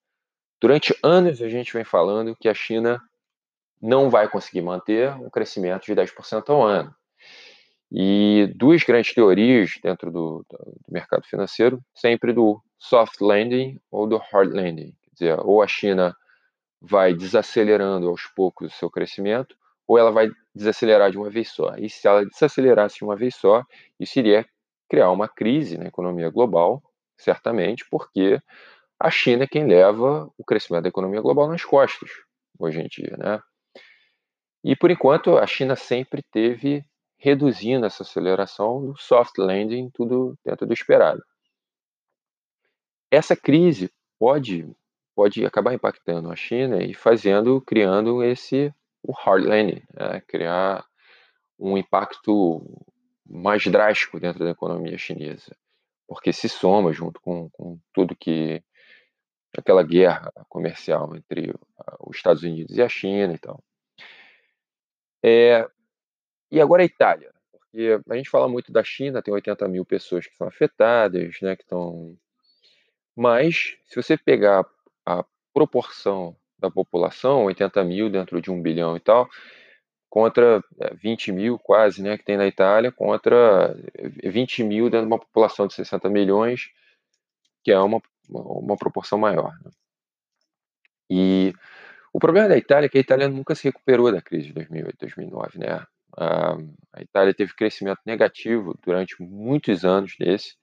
Durante 0.57 0.97
anos 1.03 1.41
a 1.41 1.49
gente 1.49 1.73
vem 1.73 1.83
falando 1.83 2.33
que 2.33 2.47
a 2.47 2.53
China 2.53 3.01
não 3.81 4.09
vai 4.09 4.29
conseguir 4.29 4.61
manter 4.61 5.11
um 5.15 5.29
crescimento 5.29 5.83
de 5.83 5.93
10% 5.93 6.49
ao 6.49 6.63
ano. 6.63 6.95
E 7.91 8.53
duas 8.55 8.83
grandes 8.83 9.13
teorias 9.13 9.77
dentro 9.83 10.09
do, 10.09 10.45
do, 10.49 10.77
mercado 10.87 11.27
financeiro, 11.27 11.83
sempre 11.93 12.31
do 12.31 12.63
soft 12.79 13.19
landing 13.19 13.81
ou 13.91 14.07
do 14.07 14.15
hard 14.15 14.53
landing. 14.53 14.95
Quer 15.03 15.13
dizer, 15.13 15.39
ou 15.41 15.61
a 15.61 15.67
China 15.67 16.15
vai 16.79 17.13
desacelerando 17.13 18.07
aos 18.07 18.25
poucos 18.27 18.73
o 18.73 18.77
seu 18.77 18.89
crescimento, 18.89 19.57
ou 19.87 19.97
ela 19.97 20.11
vai 20.11 20.29
desacelerar 20.53 21.11
de 21.11 21.17
uma 21.17 21.29
vez 21.29 21.49
só. 21.49 21.75
E 21.77 21.89
se 21.89 22.07
ela 22.07 22.25
desacelerasse 22.25 22.97
de 22.97 23.03
uma 23.05 23.15
vez 23.15 23.35
só, 23.35 23.63
isso 23.99 24.19
iria 24.19 24.45
criar 24.89 25.11
uma 25.11 25.27
crise 25.27 25.77
na 25.77 25.85
economia 25.87 26.29
global, 26.29 26.81
certamente, 27.17 27.85
porque 27.89 28.41
a 28.99 29.09
China 29.11 29.43
é 29.43 29.47
quem 29.47 29.65
leva 29.67 30.29
o 30.37 30.43
crescimento 30.43 30.83
da 30.83 30.89
economia 30.89 31.21
global 31.21 31.47
nas 31.47 31.63
costas, 31.63 32.09
hoje 32.59 32.79
em 32.81 32.87
dia, 32.87 33.15
né? 33.17 33.41
E 34.63 34.75
por 34.75 34.91
enquanto 34.91 35.37
a 35.37 35.47
China 35.47 35.75
sempre 35.75 36.21
teve 36.31 36.83
reduzindo 37.17 37.85
essa 37.85 38.03
aceleração 38.03 38.85
do 38.85 38.97
soft 38.97 39.37
landing, 39.37 39.89
tudo 39.93 40.37
dentro 40.45 40.67
do 40.67 40.73
esperado. 40.73 41.23
essa 43.11 43.35
crise 43.35 43.91
pode 44.19 44.69
pode 45.15 45.43
acabar 45.45 45.73
impactando 45.73 46.31
a 46.31 46.35
China 46.35 46.83
e 46.83 46.93
fazendo 46.93 47.59
criando 47.61 48.23
esse 48.23 48.71
o 49.07 49.13
hard 49.13 49.45
landing, 49.45 49.81
né, 49.93 50.21
criar 50.27 50.85
um 51.57 51.77
impacto 51.77 52.61
mais 53.25 53.65
drástico 53.65 54.19
dentro 54.19 54.43
da 54.43 54.51
economia 54.51 54.97
chinesa, 54.97 55.55
porque 56.05 56.33
se 56.33 56.49
soma 56.49 56.91
junto 56.91 57.19
com, 57.21 57.49
com 57.51 57.79
tudo 57.93 58.15
que 58.15 58.61
aquela 59.57 59.81
guerra 59.81 60.31
comercial 60.49 61.15
entre 61.15 61.53
os 62.01 62.17
Estados 62.17 62.43
Unidos 62.43 62.77
e 62.77 62.81
a 62.81 62.89
China 62.89 63.33
e 63.33 63.37
tal. 63.37 63.63
É, 65.23 65.67
e 66.51 66.59
agora 66.59 66.83
a 66.83 66.85
Itália, 66.85 67.33
porque 67.49 67.99
a 68.09 68.15
gente 68.15 68.29
fala 68.29 68.47
muito 68.49 68.71
da 68.71 68.83
China, 68.83 69.21
tem 69.21 69.33
80 69.33 69.67
mil 69.69 69.85
pessoas 69.85 70.27
que 70.27 70.35
são 70.35 70.47
afetadas, 70.47 71.39
né, 71.41 71.55
que 71.55 71.63
estão. 71.63 72.17
Mas 73.15 73.77
se 73.85 73.95
você 73.95 74.17
pegar 74.17 74.65
a 75.05 75.25
proporção 75.53 76.35
da 76.59 76.69
população, 76.69 77.45
80 77.45 77.83
mil 77.83 78.09
dentro 78.09 78.41
de 78.41 78.51
um 78.51 78.61
bilhão 78.61 78.95
e 78.97 78.99
tal, 78.99 79.29
contra 80.09 80.63
20 81.01 81.29
é, 81.29 81.33
mil 81.33 81.59
quase, 81.59 82.01
né, 82.01 82.17
que 82.17 82.23
tem 82.23 82.37
na 82.37 82.47
Itália, 82.47 82.91
contra 82.91 83.75
20 84.23 84.63
mil 84.63 84.89
dentro 84.89 85.07
de 85.07 85.13
uma 85.13 85.19
população 85.19 85.67
de 85.67 85.73
60 85.73 86.09
milhões, 86.09 86.69
que 87.63 87.71
é 87.71 87.79
uma, 87.79 88.01
uma 88.29 88.77
proporção 88.77 89.17
maior. 89.17 89.53
Né? 89.63 89.71
E 91.09 91.53
o 92.13 92.19
problema 92.19 92.49
da 92.49 92.57
Itália 92.57 92.87
é 92.87 92.89
que 92.89 92.97
a 92.97 93.01
Itália 93.01 93.27
nunca 93.27 93.55
se 93.55 93.65
recuperou 93.65 94.11
da 94.11 94.21
crise 94.21 94.47
de 94.47 94.53
2008, 94.53 94.97
2009, 94.99 95.59
né? 95.59 95.85
A, 96.17 96.57
a 96.93 97.01
Itália 97.01 97.33
teve 97.33 97.53
crescimento 97.53 97.99
negativo 98.05 98.77
durante 98.83 99.21
muitos 99.21 99.85
anos 99.85 100.15
desse, 100.17 100.55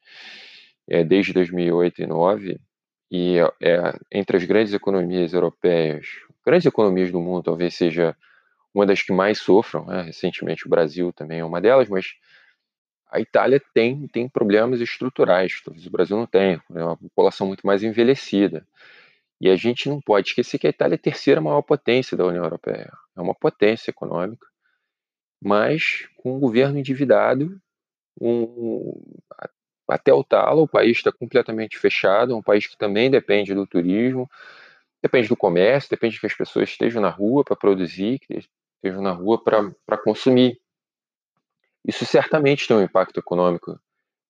é, 0.89 1.05
desde 1.05 1.33
2008 1.33 2.03
e 2.03 2.07
2009, 2.07 2.61
e 3.17 3.39
é, 3.61 3.97
entre 4.11 4.37
as 4.37 4.43
grandes 4.43 4.75
economias 4.75 5.33
europeias, 5.33 6.05
grandes 6.45 6.67
economias 6.67 7.13
do 7.13 7.21
mundo, 7.21 7.45
talvez 7.45 7.77
seja 7.77 8.17
uma 8.75 8.85
das 8.85 9.05
que 9.05 9.13
mais 9.13 9.39
sofram. 9.39 9.87
Né? 9.87 10.03
Recentemente 10.03 10.67
o 10.67 10.69
Brasil 10.69 11.13
também 11.13 11.39
é 11.39 11.45
uma 11.45 11.61
delas, 11.61 11.89
mas 11.89 12.17
a 13.09 13.21
Itália 13.21 13.63
tem, 13.73 14.09
tem 14.09 14.29
problemas 14.29 14.81
estruturais, 14.81 15.63
talvez 15.65 15.87
o 15.87 15.91
Brasil 15.91 16.17
não 16.17 16.27
tenha, 16.27 16.61
é 16.75 16.85
uma 16.85 16.97
população 16.97 17.47
muito 17.47 17.65
mais 17.65 17.85
envelhecida. 17.85 18.67
E 19.41 19.49
a 19.49 19.55
gente 19.55 19.89
não 19.89 20.01
pode 20.01 20.31
esquecer 20.31 20.59
que 20.59 20.67
a 20.67 20.71
Itália 20.71 20.97
é 20.97 20.99
a 20.99 20.99
terceira 20.99 21.41
maior 21.41 21.63
potência 21.63 22.17
da 22.17 22.27
União 22.27 22.43
Europeia. 22.43 22.93
É 23.17 23.21
uma 23.21 23.35
potência 23.35 23.93
econômica, 23.93 24.45
mas 25.41 26.09
com 26.17 26.37
um 26.37 26.41
governo 26.41 26.81
endividado, 26.81 27.61
um, 28.21 29.01
até 29.89 30.13
o 30.13 30.25
talo, 30.25 30.63
o 30.63 30.69
país 30.69 30.97
está 30.97 31.13
completamente 31.13 31.79
fechado, 31.79 32.33
é 32.33 32.37
um 32.37 32.43
país 32.43 32.67
que 32.67 32.77
também 32.77 33.11
depende 33.11 33.55
do 33.55 33.67
turismo, 33.67 34.31
depende 35.03 35.29
do 35.29 35.37
comércio, 35.37 35.91
depende 35.91 36.19
que 36.19 36.27
as 36.27 36.35
pessoas 36.35 36.71
estejam 36.71 37.03
na 37.03 37.11
rua 37.11 37.45
para 37.45 37.57
produzir, 37.57 38.19
que 38.19 38.39
estejam 38.79 39.03
na 39.03 39.13
rua 39.13 39.43
para 39.43 39.99
consumir. 39.99 40.61
Isso 41.85 42.07
certamente 42.07 42.67
tem 42.67 42.77
um 42.77 42.83
impacto 42.83 43.21
econômico 43.21 43.79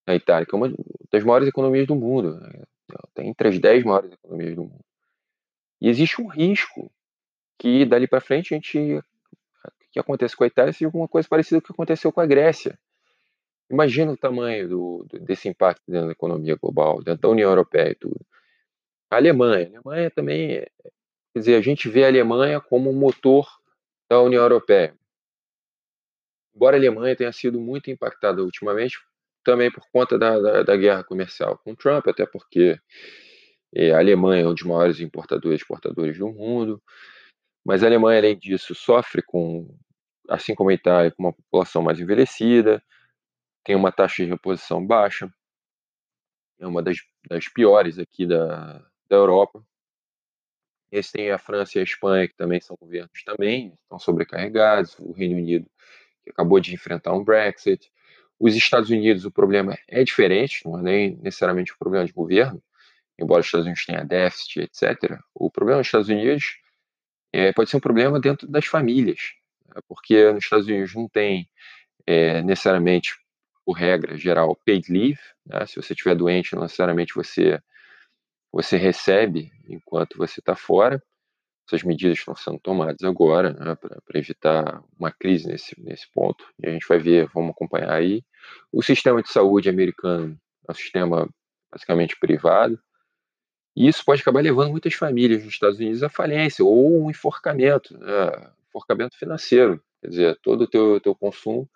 na 0.06 0.14
Itália, 0.14 0.46
que 0.46 0.54
é 0.54 0.58
uma 0.58 0.74
das 1.10 1.22
maiores 1.22 1.48
economias 1.48 1.86
do 1.86 1.94
mundo. 1.94 2.40
Né? 2.40 2.64
Tem 3.14 3.28
entre 3.28 3.48
as 3.48 3.58
dez 3.58 3.84
maiores 3.84 4.12
economias 4.12 4.54
do 4.56 4.62
mundo. 4.62 4.84
E 5.80 5.88
existe 5.88 6.20
um 6.20 6.26
risco 6.26 6.90
que 7.58 7.84
dali 7.84 8.08
para 8.08 8.20
frente 8.20 8.52
a 8.52 8.56
gente 8.56 9.00
que 9.92 10.00
acontece 10.00 10.36
com 10.36 10.42
a 10.42 10.48
Itália 10.48 10.72
seja 10.72 10.86
alguma 10.86 11.06
coisa 11.06 11.28
parecida 11.28 11.60
com 11.60 11.64
o 11.64 11.66
que 11.68 11.72
aconteceu 11.72 12.10
com 12.10 12.20
a 12.20 12.26
Grécia. 12.26 12.76
Imagina 13.70 14.12
o 14.12 14.16
tamanho 14.16 14.68
do, 14.68 15.06
desse 15.20 15.48
impacto 15.48 15.82
dentro 15.88 16.06
da 16.06 16.12
economia 16.12 16.56
global, 16.56 17.02
dentro 17.02 17.22
da 17.22 17.28
União 17.28 17.50
Europeia 17.50 17.90
e 17.90 17.94
tudo. 17.94 18.20
A 19.10 19.16
Alemanha, 19.16 19.66
a 19.66 19.78
Alemanha 19.78 20.10
também, 20.10 20.52
é, 20.52 20.70
quer 21.32 21.38
dizer, 21.38 21.54
a 21.56 21.60
gente 21.60 21.88
vê 21.88 22.04
a 22.04 22.08
Alemanha 22.08 22.60
como 22.60 22.90
um 22.90 22.98
motor 22.98 23.48
da 24.08 24.20
União 24.20 24.42
Europeia. 24.42 24.94
Embora 26.54 26.76
a 26.76 26.78
Alemanha 26.78 27.16
tenha 27.16 27.32
sido 27.32 27.60
muito 27.60 27.90
impactada 27.90 28.42
ultimamente, 28.42 28.98
também 29.44 29.70
por 29.70 29.84
conta 29.92 30.18
da, 30.18 30.38
da, 30.38 30.62
da 30.62 30.76
guerra 30.76 31.04
comercial 31.04 31.58
com 31.58 31.74
Trump, 31.74 32.06
até 32.06 32.24
porque 32.26 32.78
é, 33.74 33.92
a 33.92 33.98
Alemanha 33.98 34.44
é 34.44 34.48
um 34.48 34.54
dos 34.54 34.62
maiores 34.62 35.00
importadores 35.00 35.60
e 35.60 35.62
exportadores 35.62 36.18
do 36.18 36.28
mundo, 36.28 36.82
mas 37.64 37.82
a 37.82 37.86
Alemanha, 37.86 38.18
além 38.18 38.38
disso, 38.38 38.74
sofre 38.74 39.22
com, 39.22 39.74
assim 40.28 40.54
como 40.54 40.70
a 40.70 40.74
Itália, 40.74 41.10
com 41.10 41.22
uma 41.22 41.32
população 41.32 41.82
mais 41.82 41.98
envelhecida, 41.98 42.82
tem 43.64 43.74
uma 43.74 43.90
taxa 43.90 44.22
de 44.22 44.30
reposição 44.30 44.86
baixa, 44.86 45.32
é 46.60 46.66
uma 46.66 46.82
das, 46.82 46.98
das 47.28 47.48
piores 47.48 47.98
aqui 47.98 48.26
da, 48.26 48.78
da 49.08 49.16
Europa. 49.16 49.64
Esse 50.92 51.12
tem 51.12 51.30
a 51.30 51.38
França 51.38 51.78
e 51.78 51.80
a 51.80 51.84
Espanha, 51.84 52.28
que 52.28 52.36
também 52.36 52.60
são 52.60 52.76
governos 52.80 53.24
também, 53.24 53.76
estão 53.82 53.98
sobrecarregados, 53.98 54.96
o 54.98 55.12
Reino 55.12 55.36
Unido, 55.36 55.68
que 56.22 56.30
acabou 56.30 56.60
de 56.60 56.72
enfrentar 56.72 57.12
um 57.12 57.24
Brexit. 57.24 57.90
Os 58.38 58.54
Estados 58.54 58.90
Unidos, 58.90 59.24
o 59.24 59.30
problema 59.30 59.76
é 59.88 60.04
diferente, 60.04 60.62
não 60.64 60.78
é 60.78 60.82
nem 60.82 61.16
necessariamente 61.16 61.72
o 61.72 61.78
problema 61.78 62.06
de 62.06 62.12
governo, 62.12 62.62
embora 63.18 63.40
os 63.40 63.46
Estados 63.46 63.66
Unidos 63.66 63.84
tenha 63.84 64.04
déficit, 64.04 64.60
etc. 64.60 65.18
O 65.34 65.50
problema 65.50 65.80
dos 65.80 65.88
Estados 65.88 66.08
Unidos 66.08 66.58
é, 67.32 67.52
pode 67.52 67.70
ser 67.70 67.76
um 67.76 67.80
problema 67.80 68.20
dentro 68.20 68.46
das 68.46 68.66
famílias, 68.66 69.32
né? 69.66 69.80
porque 69.88 70.32
nos 70.32 70.44
Estados 70.44 70.66
Unidos 70.66 70.94
não 70.94 71.08
tem 71.08 71.48
é, 72.06 72.42
necessariamente, 72.42 73.16
por 73.64 73.72
regra 73.72 74.16
geral, 74.16 74.56
paid 74.66 74.90
leave. 74.92 75.20
Né? 75.46 75.66
Se 75.66 75.76
você 75.76 75.92
estiver 75.92 76.14
doente, 76.14 76.54
não 76.54 76.62
necessariamente 76.62 77.14
você 77.14 77.60
você 78.52 78.76
recebe 78.76 79.50
enquanto 79.68 80.16
você 80.16 80.38
está 80.38 80.54
fora. 80.54 81.02
Essas 81.66 81.82
medidas 81.82 82.18
estão 82.18 82.36
sendo 82.36 82.60
tomadas 82.60 83.02
agora 83.02 83.52
né, 83.52 83.74
para 83.74 84.18
evitar 84.18 84.84
uma 84.96 85.10
crise 85.10 85.48
nesse, 85.48 85.74
nesse 85.80 86.06
ponto. 86.12 86.44
E 86.62 86.68
a 86.68 86.70
gente 86.70 86.86
vai 86.86 86.98
ver, 86.98 87.28
vamos 87.34 87.50
acompanhar 87.50 87.90
aí. 87.90 88.22
O 88.70 88.80
sistema 88.80 89.20
de 89.22 89.28
saúde 89.28 89.68
americano 89.68 90.38
é 90.68 90.70
um 90.70 90.74
sistema 90.74 91.28
basicamente 91.72 92.16
privado. 92.20 92.78
E 93.74 93.88
isso 93.88 94.04
pode 94.04 94.22
acabar 94.22 94.40
levando 94.40 94.70
muitas 94.70 94.94
famílias 94.94 95.42
nos 95.42 95.54
Estados 95.54 95.80
Unidos 95.80 96.04
à 96.04 96.08
falência 96.08 96.64
ou 96.64 97.04
um 97.04 97.10
enforcamento, 97.10 97.98
né? 97.98 98.52
enforcamento 98.68 99.16
financeiro. 99.16 99.82
Quer 100.00 100.08
dizer, 100.08 100.38
todo 100.42 100.62
o 100.62 100.68
teu, 100.68 101.00
teu 101.00 101.14
consumo. 101.14 101.68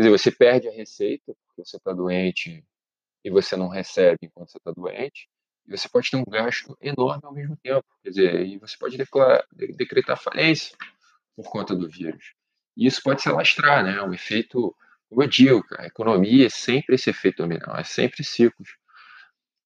Quer 0.00 0.04
dizer, 0.04 0.18
você 0.18 0.30
perde 0.30 0.66
a 0.66 0.72
receita 0.72 1.36
porque 1.46 1.62
você 1.62 1.76
está 1.76 1.92
doente 1.92 2.64
e 3.22 3.30
você 3.30 3.54
não 3.54 3.68
recebe 3.68 4.20
enquanto 4.22 4.50
você 4.50 4.56
está 4.56 4.70
doente. 4.70 5.28
E 5.68 5.76
você 5.76 5.90
pode 5.90 6.10
ter 6.10 6.16
um 6.16 6.24
gasto 6.24 6.74
enorme 6.80 7.20
ao 7.22 7.34
mesmo 7.34 7.54
tempo. 7.58 7.84
Quer 8.02 8.08
dizer, 8.08 8.46
e 8.46 8.56
você 8.56 8.78
pode 8.78 8.96
declarar, 8.96 9.44
decretar 9.52 10.18
falência 10.18 10.74
por 11.36 11.50
conta 11.50 11.76
do 11.76 11.86
vírus. 11.86 12.32
E 12.74 12.86
isso 12.86 13.02
pode 13.02 13.20
se 13.20 13.28
alastrar, 13.28 13.84
né? 13.84 14.02
Um 14.02 14.14
efeito, 14.14 14.74
como 15.10 15.22
eu 15.22 15.28
digo, 15.28 15.62
a 15.76 15.84
economia 15.84 16.46
é 16.46 16.48
sempre 16.48 16.94
esse 16.94 17.10
efeito 17.10 17.42
dominal, 17.42 17.76
é 17.76 17.84
sempre 17.84 18.24
ciclos. 18.24 18.70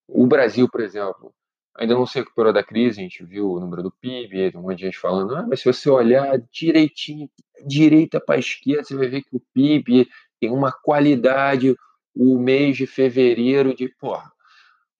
O 0.09 0.27
Brasil, 0.27 0.69
por 0.69 0.81
exemplo, 0.81 1.33
ainda 1.77 1.95
não 1.95 2.07
se 2.07 2.19
recuperou 2.19 2.53
da 2.53 2.63
crise, 2.63 3.01
a 3.01 3.03
gente 3.03 3.25
viu 3.25 3.51
o 3.51 3.61
número 3.61 3.83
do 3.83 3.91
PIB, 3.91 4.57
um 4.57 4.63
monte 4.63 4.79
de 4.79 4.85
gente 4.85 4.99
falando, 4.99 5.35
ah, 5.35 5.47
mas 5.47 5.61
se 5.61 5.67
você 5.67 5.91
olhar 5.91 6.39
direitinho, 6.51 7.29
direita 7.67 8.21
para 8.21 8.39
esquerda, 8.39 8.85
você 8.85 8.97
vai 8.97 9.09
ver 9.09 9.23
que 9.23 9.37
o 9.37 9.41
PIB 9.53 10.09
tem 10.41 10.51
uma 10.51 10.71
qualidade, 10.73 11.77
o 12.15 12.39
mês 12.39 12.77
de 12.77 12.87
fevereiro 12.87 13.75
de, 13.75 13.89
porra, 13.89 14.33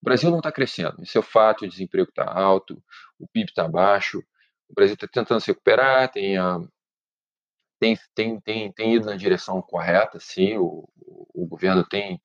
o 0.01 0.05
Brasil 0.05 0.29
não 0.29 0.39
está 0.39 0.51
crescendo, 0.51 1.01
esse 1.01 1.17
é 1.17 1.19
o 1.19 1.23
fato, 1.23 1.65
o 1.65 1.67
desemprego 1.67 2.09
está 2.09 2.29
alto, 2.29 2.81
o 3.17 3.27
PIB 3.27 3.49
está 3.49 3.67
baixo, 3.67 4.19
o 4.69 4.73
Brasil 4.73 4.95
está 4.95 5.07
tentando 5.07 5.39
se 5.39 5.47
recuperar, 5.47 6.11
tem, 6.11 6.37
a, 6.37 6.59
tem, 7.79 7.97
tem, 8.13 8.39
tem, 8.41 8.71
tem 8.73 8.95
ido 8.95 9.05
na 9.05 9.15
direção 9.15 9.61
correta, 9.61 10.19
sim, 10.19 10.57
o, 10.57 10.87
o 11.33 11.47
governo 11.47 11.85
tem, 11.85 12.21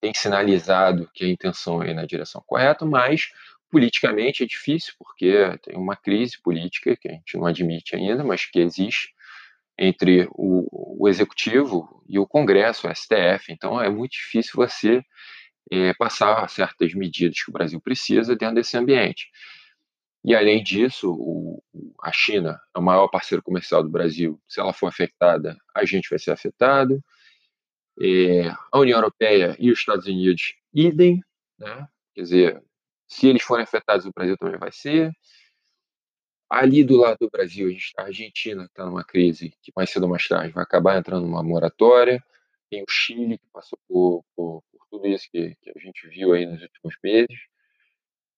tem 0.00 0.12
sinalizado 0.14 1.08
que 1.12 1.24
a 1.24 1.28
intenção 1.28 1.82
é 1.82 1.90
ir 1.90 1.94
na 1.94 2.04
direção 2.04 2.42
correta, 2.46 2.84
mas 2.84 3.30
politicamente 3.70 4.42
é 4.42 4.46
difícil, 4.46 4.94
porque 4.98 5.32
tem 5.62 5.76
uma 5.76 5.96
crise 5.96 6.40
política 6.40 6.96
que 6.96 7.08
a 7.08 7.12
gente 7.12 7.36
não 7.36 7.46
admite 7.46 7.94
ainda, 7.94 8.24
mas 8.24 8.46
que 8.46 8.60
existe 8.60 9.12
entre 9.78 10.28
o, 10.32 11.02
o 11.04 11.08
executivo 11.08 12.02
e 12.08 12.18
o 12.18 12.26
Congresso, 12.26 12.88
o 12.88 12.94
STF. 12.94 13.52
Então 13.52 13.80
é 13.80 13.88
muito 13.88 14.12
difícil 14.12 14.52
você 14.56 15.02
é, 15.70 15.92
passar 15.94 16.48
certas 16.48 16.94
medidas 16.94 17.42
que 17.42 17.50
o 17.50 17.52
Brasil 17.52 17.80
precisa 17.80 18.34
dentro 18.34 18.56
desse 18.56 18.76
ambiente. 18.76 19.28
E, 20.24 20.34
além 20.34 20.62
disso, 20.62 21.10
o, 21.12 21.62
a 22.02 22.10
China 22.12 22.60
é 22.74 22.78
o 22.78 22.82
maior 22.82 23.08
parceiro 23.08 23.42
comercial 23.42 23.82
do 23.82 23.88
Brasil. 23.88 24.40
Se 24.48 24.60
ela 24.60 24.72
for 24.72 24.88
afetada, 24.88 25.56
a 25.74 25.84
gente 25.84 26.10
vai 26.10 26.18
ser 26.18 26.32
afetado. 26.32 27.02
É, 28.00 28.48
a 28.72 28.78
União 28.78 28.98
Europeia 28.98 29.56
e 29.58 29.70
os 29.70 29.78
Estados 29.78 30.06
Unidos, 30.06 30.54
idem. 30.74 31.20
Né? 31.58 31.88
Quer 32.14 32.22
dizer, 32.22 32.62
se 33.08 33.26
eles 33.26 33.42
forem 33.42 33.64
afetados, 33.64 34.04
o 34.04 34.12
Brasil 34.12 34.36
também 34.36 34.58
vai 34.58 34.70
ser. 34.70 35.10
Ali 36.50 36.84
do 36.84 36.96
lado 36.96 37.18
do 37.20 37.30
Brasil, 37.30 37.74
a 37.96 38.02
Argentina 38.04 38.64
está 38.64 38.84
numa 38.84 39.04
crise 39.04 39.52
que 39.62 39.72
mais 39.74 39.90
cedo 39.90 40.04
ou 40.04 40.10
mais 40.10 40.26
tarde 40.28 40.52
vai 40.52 40.62
acabar 40.62 40.98
entrando 40.98 41.26
numa 41.26 41.42
moratória. 41.42 42.22
Tem 42.70 42.82
o 42.82 42.86
Chile, 42.88 43.38
que 43.38 43.46
passou 43.52 43.78
por, 43.88 44.24
por, 44.36 44.62
por 44.70 44.86
tudo 44.90 45.06
isso 45.06 45.26
que, 45.30 45.54
que, 45.60 45.70
a 45.70 45.78
gente 45.78 46.06
viu 46.08 46.32
aí 46.32 46.46
nos 46.46 46.62
últimos 46.62 46.96
meses. 47.02 47.38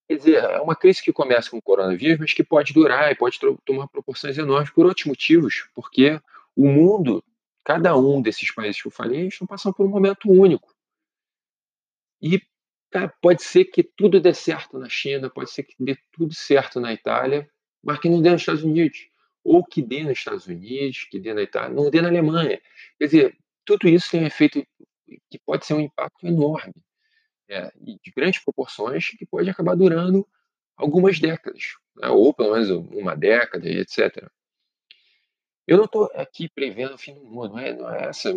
dizer, 0.09 0.37
é 0.37 0.61
uma 0.61 0.76
crise 0.76 1.02
que 1.02 1.12
começa 1.12 1.50
com 1.50 1.59
o 1.59 1.62
coronavírus, 1.62 2.18
mas 2.18 2.33
que 2.33 2.44
pode 2.44 2.72
durar 2.72 3.11
e 3.11 3.16
pode 3.16 3.38
tomar 3.64 3.88
proporções 3.88 4.38
enormes 4.38 4.70
por 4.70 4.87
outros 4.87 5.06
motivos, 5.06 5.68
porque 5.74 6.20
o 6.56 6.66
mundo, 6.66 7.24
cada 7.64 7.96
um 7.96 8.22
desses 8.22 8.52
países 8.52 8.80
que 8.80 8.88
eu 8.88 8.92
falei, 8.92 9.28
estão 9.28 9.46
passando 9.46 9.74
por 9.74 9.87
um 9.87 9.90
momento 9.90 10.30
único. 10.30 10.72
E 12.20 12.40
cara, 12.90 13.12
pode 13.20 13.42
ser 13.42 13.66
que 13.66 13.83
tudo 13.83 14.20
dê 14.20 14.35
certo 14.35 14.79
na 14.79 14.88
China, 14.88 15.31
pode 15.31 15.50
ser 15.50 15.62
que 15.62 15.74
dê 15.79 15.96
tudo 16.12 16.35
certo 16.35 16.81
na 16.81 16.92
Itália, 16.92 17.48
mas 17.83 17.98
que 17.98 18.09
não 18.09 18.20
dê 18.20 18.31
nos 18.31 18.42
Estados 18.42 18.64
Unidos. 18.64 19.09
Ou 19.42 19.64
que 19.64 19.81
dê 19.81 20.03
nos 20.03 20.18
Estados 20.18 20.46
Unidos, 20.46 21.05
que 21.05 21.18
dê 21.18 21.33
na 21.33 21.42
Itália, 21.42 21.74
não 21.74 21.90
dê 21.90 22.00
na 22.03 22.09
Alemanha. 22.09 22.61
Quer 22.98 23.05
dizer, 23.07 23.38
tudo 23.64 23.88
isso 23.88 24.11
tem 24.11 24.22
um 24.22 24.26
efeito 24.26 24.66
que 25.31 25.38
pode 25.38 25.64
ser 25.64 25.74
um 25.74 25.81
impacto 25.81 26.26
enorme, 26.26 26.74
é, 27.48 27.72
de 27.76 28.12
grandes 28.14 28.42
proporções, 28.44 29.09
que 29.11 29.26
pode 29.26 29.48
acabar 29.48 29.74
durando 29.74 30.26
algumas 30.76 31.18
décadas, 31.18 31.74
né? 31.96 32.09
ou 32.09 32.33
pelo 32.33 32.53
menos 32.53 32.70
uma 32.70 33.14
década, 33.16 33.68
etc. 33.68 34.29
Eu 35.66 35.76
não 35.76 35.85
estou 35.85 36.11
aqui 36.14 36.48
prevendo 36.48 36.94
o 36.94 36.98
fim 36.98 37.14
do 37.14 37.24
mundo, 37.24 37.50
não 37.50 37.59
é, 37.59 37.72
não 37.72 37.92
é 37.92 38.05
essa 38.09 38.33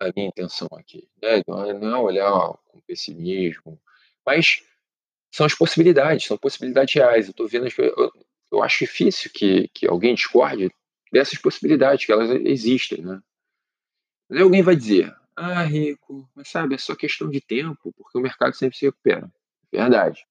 a 0.00 0.12
minha 0.14 0.28
intenção 0.28 0.68
aqui, 0.72 1.08
né? 1.22 1.42
Não 1.46 1.64
é, 1.64 1.72
não 1.74 1.96
é 1.96 1.98
olhar 1.98 2.54
com 2.68 2.80
pessimismo, 2.80 3.80
mas 4.24 4.64
são 5.30 5.46
as 5.46 5.54
possibilidades, 5.54 6.26
são 6.26 6.38
possibilidades 6.38 6.94
reais. 6.94 7.26
Eu 7.26 7.32
estou 7.32 7.46
vendo, 7.46 7.68
eu, 7.78 8.12
eu 8.50 8.62
acho 8.62 8.84
difícil 8.84 9.30
que, 9.32 9.68
que 9.68 9.86
alguém 9.86 10.14
discorde 10.14 10.70
dessas 11.12 11.38
possibilidades, 11.38 12.04
que 12.04 12.12
elas 12.12 12.30
existem, 12.30 13.02
né? 13.02 13.20
Aí 14.30 14.40
alguém 14.40 14.62
vai 14.62 14.76
dizer, 14.76 15.14
ah, 15.36 15.62
Rico, 15.64 16.28
mas 16.34 16.48
sabe, 16.48 16.74
é 16.74 16.78
só 16.78 16.94
questão 16.94 17.28
de 17.28 17.40
tempo, 17.40 17.92
porque 17.96 18.16
o 18.18 18.20
mercado 18.20 18.54
sempre 18.54 18.78
se 18.78 18.86
recupera. 18.86 19.30
Verdade. 19.72 20.24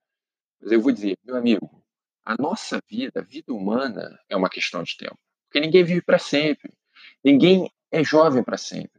Mas 0.61 0.71
eu 0.71 0.81
vou 0.81 0.91
dizer, 0.91 1.17
meu 1.23 1.35
amigo, 1.35 1.83
a 2.23 2.35
nossa 2.39 2.81
vida, 2.89 3.19
a 3.19 3.23
vida 3.23 3.53
humana, 3.53 4.19
é 4.29 4.35
uma 4.35 4.49
questão 4.49 4.83
de 4.83 4.95
tempo. 4.97 5.17
Porque 5.45 5.59
ninguém 5.59 5.83
vive 5.83 6.01
para 6.01 6.19
sempre. 6.19 6.71
Ninguém 7.23 7.71
é 7.91 8.03
jovem 8.03 8.43
para 8.43 8.57
sempre. 8.57 8.98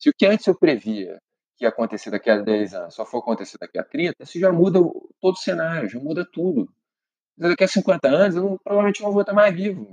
Se 0.00 0.08
o 0.08 0.14
que 0.14 0.26
antes 0.26 0.46
eu 0.46 0.54
previa 0.58 1.20
que 1.56 1.64
ia 1.66 1.68
acontecer 1.68 2.10
daqui 2.10 2.30
a 2.30 2.38
10 2.38 2.74
anos 2.74 2.94
só 2.94 3.04
for 3.04 3.18
acontecer 3.18 3.58
daqui 3.58 3.78
a 3.78 3.84
30, 3.84 4.22
isso 4.22 4.40
já 4.40 4.50
muda 4.50 4.80
todo 5.20 5.34
o 5.34 5.38
cenário, 5.38 5.90
já 5.90 6.00
muda 6.00 6.24
tudo. 6.24 6.72
Daqui 7.36 7.64
a 7.64 7.68
50 7.68 8.08
anos, 8.08 8.36
eu 8.36 8.42
não, 8.42 8.58
provavelmente 8.58 9.02
não 9.02 9.12
vou 9.12 9.20
estar 9.20 9.34
mais 9.34 9.54
vivo. 9.54 9.84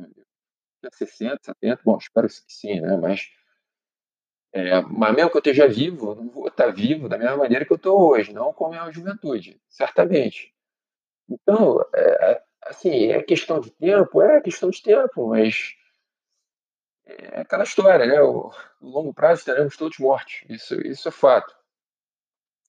Daqui 0.81 1.03
a 1.03 1.05
60, 1.05 1.39
70, 1.43 1.81
bom, 1.83 1.97
espero 1.97 2.27
que 2.27 2.33
sim, 2.47 2.79
né? 2.79 2.95
Mas, 2.95 3.29
é, 4.53 4.81
mas 4.81 5.13
mesmo 5.13 5.29
que 5.29 5.37
eu 5.37 5.39
esteja 5.39 5.67
vivo, 5.67 6.11
eu 6.11 6.15
não 6.15 6.29
vou 6.29 6.47
estar 6.47 6.71
vivo 6.71 7.09
da 7.09 7.17
mesma 7.17 7.35
maneira 7.35 7.65
que 7.65 7.73
eu 7.73 7.77
estou 7.77 7.99
hoje, 7.99 8.31
não 8.31 8.53
como 8.53 8.73
é 8.73 8.79
a 8.79 8.89
juventude, 8.89 9.59
certamente. 9.67 10.53
Então, 11.29 11.81
é, 11.93 12.41
assim, 12.63 13.07
é 13.07 13.21
questão 13.21 13.59
de 13.59 13.71
tempo? 13.71 14.21
É 14.21 14.39
questão 14.39 14.69
de 14.69 14.81
tempo, 14.81 15.27
mas 15.27 15.75
é 17.07 17.41
aquela 17.41 17.63
história, 17.63 18.05
né? 18.05 18.21
O, 18.21 18.51
no 18.81 18.89
longo 18.89 19.13
prazo 19.13 19.45
teremos 19.45 19.77
todos 19.77 19.97
mortos. 19.97 20.43
Isso, 20.49 20.75
isso 20.85 21.07
é 21.07 21.11
fato. 21.11 21.55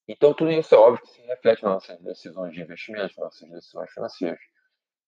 Então, 0.07 0.33
tudo 0.33 0.51
isso 0.51 0.75
é 0.75 0.79
óbvio 0.79 1.03
que 1.03 1.11
se 1.11 1.21
reflete 1.23 1.63
nas 1.63 1.73
nossas 1.75 2.01
decisões 2.01 2.55
de 2.55 2.63
investimento, 2.63 3.03
nas 3.03 3.17
nossas 3.17 3.51
decisões 3.51 3.91
financeiras. 3.91 4.41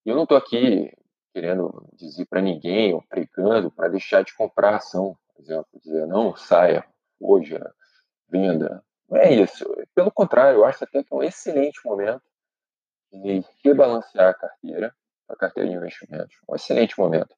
E 0.05 0.11
eu 0.11 0.16
não 0.16 0.25
estou 0.25 0.37
aqui 0.37 0.93
querendo 1.33 1.88
dizer 1.95 2.27
para 2.27 2.43
ninguém 2.43 2.93
ou 2.93 3.03
pregando 3.03 3.71
para 3.71 3.88
deixar 3.88 4.23
de 4.23 4.35
comprar 4.35 4.77
ação, 4.77 5.16
por 5.35 5.43
exemplo, 5.43 5.66
dizer 5.83 6.07
não, 6.07 6.37
saia 6.37 6.85
hoje, 7.19 7.59
venda. 8.29 8.85
Não 9.09 9.16
é 9.16 9.33
isso. 9.33 9.64
Pelo 9.95 10.11
contrário, 10.11 10.59
eu 10.59 10.64
acho 10.64 10.85
até 10.85 11.03
que 11.03 11.12
é 11.12 11.16
um 11.16 11.23
excelente 11.23 11.81
momento 11.85 12.23
de 13.12 13.45
rebalancear 13.64 14.31
a 14.31 14.35
carteira, 14.35 14.95
a 15.29 15.37
carteira 15.37 15.69
de 15.69 15.77
investimentos. 15.77 16.37
Um 16.49 16.55
excelente 16.55 16.99
momento. 16.99 17.35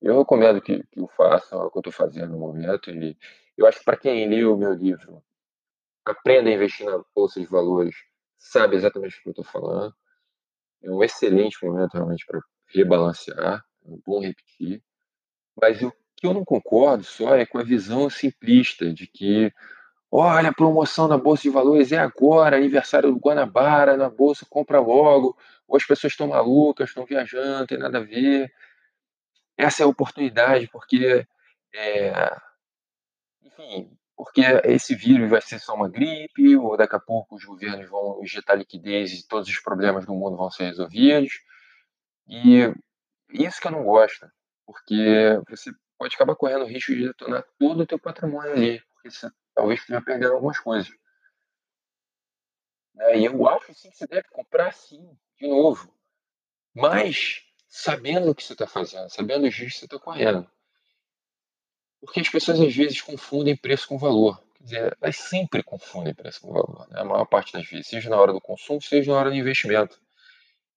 Eu 0.00 0.18
recomendo 0.18 0.60
que, 0.60 0.82
que 0.90 1.00
o 1.00 1.08
façam, 1.08 1.62
é 1.62 1.64
o 1.64 1.70
que 1.70 1.78
eu 1.78 1.80
estou 1.80 1.92
fazendo 1.92 2.32
no 2.32 2.38
momento. 2.38 2.90
E 2.90 3.16
eu 3.56 3.66
acho 3.66 3.78
que 3.78 3.84
para 3.84 3.96
quem 3.96 4.28
leu 4.28 4.54
o 4.54 4.58
meu 4.58 4.72
livro, 4.72 5.22
aprenda 6.04 6.50
a 6.50 6.52
investir 6.52 6.86
na 6.86 7.02
bolsa 7.14 7.40
de 7.40 7.46
valores, 7.46 7.96
sabe 8.38 8.76
exatamente 8.76 9.18
o 9.18 9.22
que 9.22 9.28
eu 9.28 9.32
estou 9.32 9.44
falando. 9.44 9.94
É 10.82 10.90
um 10.90 11.02
excelente 11.02 11.64
momento 11.64 11.94
realmente 11.94 12.24
para 12.26 12.40
rebalancear, 12.68 13.64
é 13.86 13.96
bom 14.06 14.20
repetir. 14.20 14.82
Mas 15.60 15.82
o 15.82 15.92
que 16.14 16.26
eu 16.26 16.34
não 16.34 16.44
concordo 16.44 17.02
só 17.02 17.34
é 17.34 17.46
com 17.46 17.58
a 17.58 17.62
visão 17.62 18.10
simplista 18.10 18.92
de 18.92 19.06
que, 19.06 19.50
olha, 20.12 20.50
a 20.50 20.54
promoção 20.54 21.08
na 21.08 21.16
bolsa 21.16 21.44
de 21.44 21.50
valores 21.50 21.90
é 21.92 21.98
agora, 21.98 22.56
aniversário 22.56 23.10
do 23.10 23.18
Guanabara, 23.18 23.96
na 23.96 24.10
bolsa 24.10 24.46
compra 24.48 24.78
logo, 24.78 25.36
ou 25.66 25.76
as 25.76 25.84
pessoas 25.84 26.12
estão 26.12 26.28
malucas, 26.28 26.90
estão 26.90 27.06
viajando, 27.06 27.60
não 27.60 27.66
tem 27.66 27.78
nada 27.78 27.98
a 27.98 28.02
ver 28.02 28.52
essa 29.56 29.82
é 29.82 29.84
a 29.84 29.88
oportunidade, 29.88 30.68
porque, 30.68 31.26
é, 31.74 32.12
enfim, 33.42 33.96
porque 34.16 34.40
esse 34.64 34.94
vírus 34.94 35.30
vai 35.30 35.40
ser 35.40 35.58
só 35.58 35.74
uma 35.74 35.88
gripe, 35.88 36.56
ou 36.56 36.76
daqui 36.76 36.96
a 36.96 37.00
pouco 37.00 37.36
os 37.36 37.44
governos 37.44 37.88
vão 37.88 38.22
injetar 38.22 38.56
liquidez 38.56 39.12
e 39.12 39.26
todos 39.26 39.48
os 39.48 39.58
problemas 39.60 40.06
do 40.06 40.14
mundo 40.14 40.36
vão 40.36 40.50
ser 40.50 40.64
resolvidos. 40.64 41.32
E 42.28 42.72
isso 43.30 43.60
que 43.60 43.66
eu 43.66 43.72
não 43.72 43.84
gosto, 43.84 44.26
porque 44.66 45.40
você 45.48 45.70
pode 45.98 46.14
acabar 46.14 46.36
correndo 46.36 46.64
o 46.64 46.68
risco 46.68 46.94
de 46.94 47.06
detonar 47.06 47.44
todo 47.58 47.80
o 47.80 47.86
teu 47.86 47.98
patrimônio 47.98 48.52
ali, 48.52 48.80
porque 48.94 49.10
você 49.10 49.30
talvez 49.54 49.80
esteja 49.80 50.00
perdendo 50.02 50.34
algumas 50.34 50.58
coisas. 50.58 50.90
É, 52.98 53.18
e 53.18 53.26
eu 53.26 53.48
acho 53.48 53.74
sim 53.74 53.90
que 53.90 53.96
você 53.96 54.06
deve 54.06 54.28
comprar 54.28 54.72
sim, 54.72 55.16
de 55.38 55.46
novo. 55.46 55.94
Mas 56.74 57.45
sabendo 57.68 58.30
o 58.30 58.34
que 58.34 58.42
você 58.42 58.52
está 58.52 58.66
fazendo, 58.66 59.08
sabendo 59.10 59.46
os 59.46 59.54
riscos 59.54 59.74
que 59.74 59.78
você 59.80 59.84
está 59.86 59.98
correndo. 59.98 60.48
Porque 62.00 62.20
as 62.20 62.28
pessoas 62.28 62.60
às 62.60 62.74
vezes 62.74 63.00
confundem 63.00 63.56
preço 63.56 63.88
com 63.88 63.98
valor. 63.98 64.42
Quer 64.54 64.64
dizer, 64.64 64.98
elas 65.00 65.16
sempre 65.16 65.62
confundem 65.62 66.14
preço 66.14 66.40
com 66.40 66.52
valor, 66.52 66.88
né? 66.88 67.00
a 67.00 67.04
maior 67.04 67.24
parte 67.24 67.52
das 67.52 67.66
vezes, 67.68 67.88
seja 67.88 68.10
na 68.10 68.16
hora 68.16 68.32
do 68.32 68.40
consumo, 68.40 68.80
seja 68.80 69.12
na 69.12 69.18
hora 69.18 69.30
do 69.30 69.36
investimento. 69.36 70.00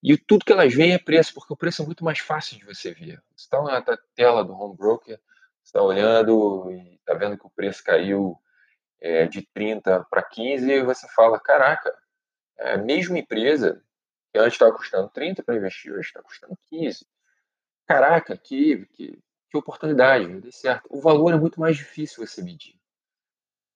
E 0.02 0.18
tudo 0.18 0.46
que 0.46 0.52
elas 0.52 0.74
veem 0.74 0.94
é 0.94 0.98
preço, 0.98 1.34
porque 1.34 1.54
o 1.54 1.58
preço 1.58 1.82
é 1.82 1.86
muito 1.86 2.04
mais 2.04 2.20
fácil 2.20 2.58
de 2.58 2.66
você 2.66 2.94
ver. 2.94 3.22
Você 3.36 3.46
está 3.46 3.62
na 3.62 3.84
tela 4.16 4.46
do 4.46 4.54
home 4.54 4.76
broker, 4.76 5.20
está 5.64 5.82
olhando 5.82 6.72
e 6.72 6.96
está 6.96 7.14
vendo 7.14 7.38
que 7.38 7.46
o 7.46 7.50
preço 7.50 7.84
caiu 7.84 8.38
é, 9.02 9.28
de 9.28 9.42
30 9.42 10.06
para 10.10 10.24
15 10.24 10.72
e 10.72 10.84
você 10.84 11.08
fala, 11.10 11.40
caraca, 11.40 11.94
é 12.58 12.74
a 12.74 12.78
mesma 12.78 13.20
empresa 13.20 13.82
que 14.32 14.40
antes 14.40 14.54
estava 14.54 14.76
custando 14.76 15.10
30 15.10 15.44
para 15.44 15.56
investir, 15.56 15.92
hoje 15.92 16.08
está 16.08 16.22
custando 16.22 16.58
15. 16.70 17.06
Caraca, 17.88 18.38
que, 18.38 18.86
que, 18.94 19.20
que 19.50 19.58
oportunidade, 19.58 20.28
deu 20.40 20.52
certo. 20.52 20.88
O 20.90 21.02
valor 21.02 21.34
é 21.34 21.38
muito 21.38 21.60
mais 21.60 21.76
difícil 21.76 22.26
você 22.26 22.42
medir. 22.42 22.80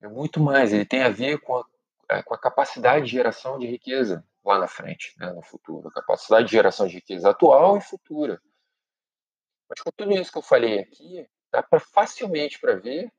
É 0.02 0.08
muito 0.08 0.40
mais, 0.40 0.74
ele 0.74 0.86
tem 0.86 1.02
a 1.02 1.10
ver 1.10 1.40
com 1.40 1.58
a, 1.58 1.66
é, 2.10 2.22
com 2.22 2.34
a 2.34 2.38
capacidade 2.38 3.06
de 3.06 3.12
geração 3.12 3.58
de 3.58 3.66
riqueza 3.66 4.24
lá 4.44 4.60
na 4.60 4.68
frente, 4.68 5.16
né, 5.18 5.32
no 5.32 5.42
futuro. 5.42 5.88
A 5.88 5.92
capacidade 5.92 6.46
de 6.48 6.52
geração 6.52 6.88
de 6.88 6.96
riqueza 6.96 7.30
atual 7.30 7.78
e 7.78 7.82
futura. 7.82 8.42
Mas 9.70 9.82
com 9.82 9.92
tudo 9.96 10.12
isso 10.12 10.32
que 10.32 10.38
eu 10.38 10.44
falei 10.44 10.80
aqui, 10.80 11.28
dá 11.52 11.64
para 11.64 11.80
facilmente 11.80 12.60
para 12.60 12.76
ver 12.76 13.12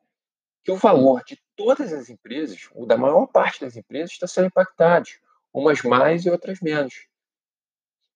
que 0.62 0.70
o 0.70 0.76
valor 0.76 1.24
de 1.24 1.42
todas 1.56 1.92
as 1.92 2.08
empresas, 2.08 2.68
ou 2.72 2.86
da 2.86 2.96
maior 2.96 3.26
parte 3.26 3.60
das 3.60 3.76
empresas, 3.76 4.12
está 4.12 4.26
sendo 4.26 4.46
impactado, 4.46 5.08
umas 5.52 5.82
mais 5.82 6.24
e 6.24 6.30
outras 6.30 6.60
menos 6.60 7.06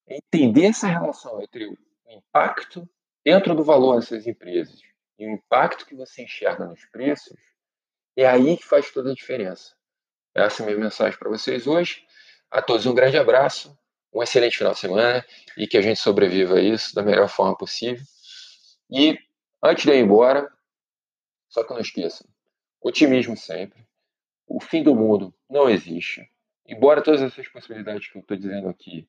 entender 0.08 0.66
essa 0.66 0.86
relação 0.86 1.40
entre 1.42 1.66
o 1.66 1.76
impacto 2.08 2.88
dentro 3.24 3.54
do 3.54 3.62
valor 3.62 3.96
dessas 3.96 4.26
empresas 4.26 4.80
e 5.18 5.26
o 5.26 5.30
impacto 5.30 5.86
que 5.86 5.94
você 5.94 6.22
enxerga 6.22 6.64
nos 6.64 6.84
preços, 6.86 7.36
é 8.16 8.26
aí 8.26 8.56
que 8.56 8.64
faz 8.64 8.90
toda 8.90 9.10
a 9.10 9.14
diferença. 9.14 9.74
Essa 10.34 10.62
é 10.62 10.64
a 10.64 10.66
minha 10.68 10.80
mensagem 10.80 11.18
para 11.18 11.28
vocês 11.28 11.66
hoje. 11.66 12.06
A 12.50 12.62
todos 12.62 12.86
um 12.86 12.94
grande 12.94 13.18
abraço, 13.18 13.76
um 14.12 14.22
excelente 14.22 14.56
final 14.56 14.72
de 14.72 14.78
semana 14.78 15.24
e 15.56 15.66
que 15.66 15.76
a 15.76 15.82
gente 15.82 16.00
sobreviva 16.00 16.56
a 16.56 16.62
isso 16.62 16.94
da 16.94 17.02
melhor 17.02 17.28
forma 17.28 17.56
possível. 17.56 18.04
E 18.90 19.18
antes 19.62 19.84
de 19.84 19.92
ir 19.92 20.02
embora, 20.02 20.50
só 21.48 21.64
que 21.64 21.72
não 21.72 21.80
esqueçam, 21.80 22.26
otimismo 22.80 23.36
sempre. 23.36 23.86
O 24.46 24.60
fim 24.60 24.82
do 24.82 24.94
mundo 24.94 25.34
não 25.48 25.68
existe. 25.68 26.26
Embora 26.66 27.02
todas 27.02 27.20
essas 27.20 27.48
possibilidades 27.48 28.08
que 28.08 28.16
eu 28.16 28.22
estou 28.22 28.36
dizendo 28.36 28.68
aqui 28.68 29.06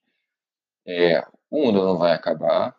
é, 0.87 1.23
o 1.49 1.65
mundo 1.65 1.83
não 1.83 1.97
vai 1.97 2.13
acabar, 2.13 2.75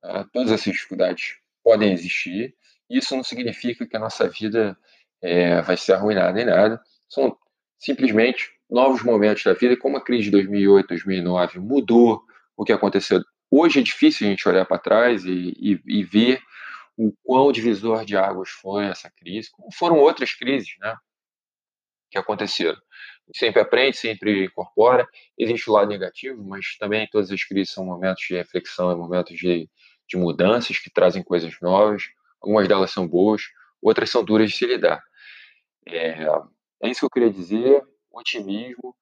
tá? 0.00 0.24
todas 0.32 0.52
essas 0.52 0.72
dificuldades 0.72 1.36
podem 1.62 1.92
existir, 1.92 2.54
isso 2.88 3.16
não 3.16 3.24
significa 3.24 3.86
que 3.86 3.96
a 3.96 4.00
nossa 4.00 4.28
vida 4.28 4.76
é, 5.22 5.60
vai 5.62 5.76
ser 5.76 5.94
arruinada 5.94 6.40
em 6.40 6.44
nada, 6.44 6.80
são 7.08 7.36
simplesmente 7.78 8.50
novos 8.70 9.02
momentos 9.02 9.44
da 9.44 9.52
vida, 9.52 9.76
como 9.76 9.96
a 9.96 10.04
crise 10.04 10.24
de 10.24 10.30
2008, 10.30 10.88
2009 10.88 11.58
mudou 11.58 12.22
o 12.56 12.64
que 12.64 12.72
aconteceu. 12.72 13.22
Hoje 13.50 13.80
é 13.80 13.82
difícil 13.82 14.26
a 14.26 14.30
gente 14.30 14.48
olhar 14.48 14.64
para 14.64 14.78
trás 14.78 15.24
e, 15.24 15.52
e, 15.58 15.80
e, 15.86 16.04
ver 16.04 16.40
o 16.96 17.12
quão 17.22 17.52
divisor 17.52 18.04
de 18.04 18.16
águas 18.16 18.48
foi 18.48 18.86
essa 18.86 19.10
crise, 19.10 19.50
como 19.50 19.70
foram 19.72 19.98
outras 19.98 20.32
crises 20.34 20.74
né, 20.80 20.96
que 22.10 22.18
aconteceram. 22.18 22.78
Sempre 23.34 23.60
aprende, 23.60 23.96
sempre 23.96 24.44
incorpora. 24.44 25.06
Existe 25.38 25.70
o 25.70 25.72
lado 25.72 25.88
negativo, 25.88 26.42
mas 26.44 26.76
também 26.78 27.08
todas 27.10 27.30
as 27.30 27.44
crises 27.44 27.72
são 27.72 27.84
momentos 27.84 28.24
de 28.28 28.34
reflexão, 28.34 28.96
momentos 28.96 29.36
de, 29.36 29.68
de 30.08 30.16
mudanças 30.16 30.78
que 30.78 30.90
trazem 30.90 31.22
coisas 31.22 31.54
novas. 31.60 32.04
Algumas 32.40 32.66
delas 32.66 32.90
são 32.90 33.06
boas, 33.06 33.42
outras 33.80 34.10
são 34.10 34.24
duras 34.24 34.50
de 34.50 34.56
se 34.56 34.66
lidar. 34.66 35.02
É, 35.86 36.24
é 36.82 36.88
isso 36.88 37.00
que 37.00 37.06
eu 37.06 37.10
queria 37.10 37.30
dizer. 37.30 37.82
Otimismo, 38.10 38.94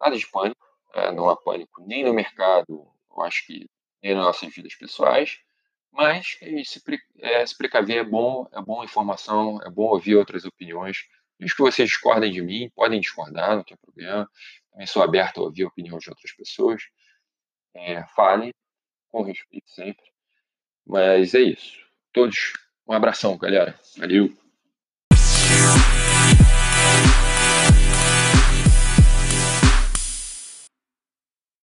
nada 0.00 0.16
de 0.16 0.26
pânico. 0.26 0.66
É, 0.94 1.12
não 1.12 1.28
há 1.28 1.36
pânico 1.36 1.84
nem 1.86 2.02
no 2.04 2.14
mercado, 2.14 2.88
eu 3.10 3.22
acho 3.22 3.46
que 3.46 3.68
nem 4.02 4.14
nas 4.14 4.24
nossas 4.24 4.54
vidas 4.54 4.74
pessoais. 4.74 5.38
Mas 5.92 6.38
se, 6.64 6.82
é, 7.20 7.46
se 7.46 7.56
precaver 7.56 7.98
é 7.98 8.04
bom, 8.04 8.46
é 8.52 8.60
bom 8.60 8.84
informação, 8.84 9.60
é 9.62 9.70
bom 9.70 9.84
ouvir 9.84 10.16
outras 10.16 10.44
opiniões. 10.44 10.98
Mesmo 11.38 11.56
que 11.56 11.62
vocês 11.62 11.88
discordem 11.88 12.32
de 12.32 12.40
mim, 12.42 12.70
podem 12.74 13.00
discordar, 13.00 13.56
não 13.56 13.64
tem 13.64 13.76
problema. 13.76 14.28
Também 14.70 14.86
sou 14.86 15.02
aberto 15.02 15.40
a 15.40 15.44
ouvir 15.44 15.64
a 15.64 15.68
opinião 15.68 15.98
de 15.98 16.08
outras 16.08 16.32
pessoas. 16.32 16.82
É, 17.74 18.04
falem, 18.14 18.52
com 19.08 19.22
respeito 19.22 19.68
sempre. 19.70 20.04
Mas 20.86 21.34
é 21.34 21.40
isso. 21.40 21.78
Todos, 22.12 22.52
um 22.86 22.92
abração, 22.92 23.36
galera. 23.36 23.78
Valeu. 23.96 24.45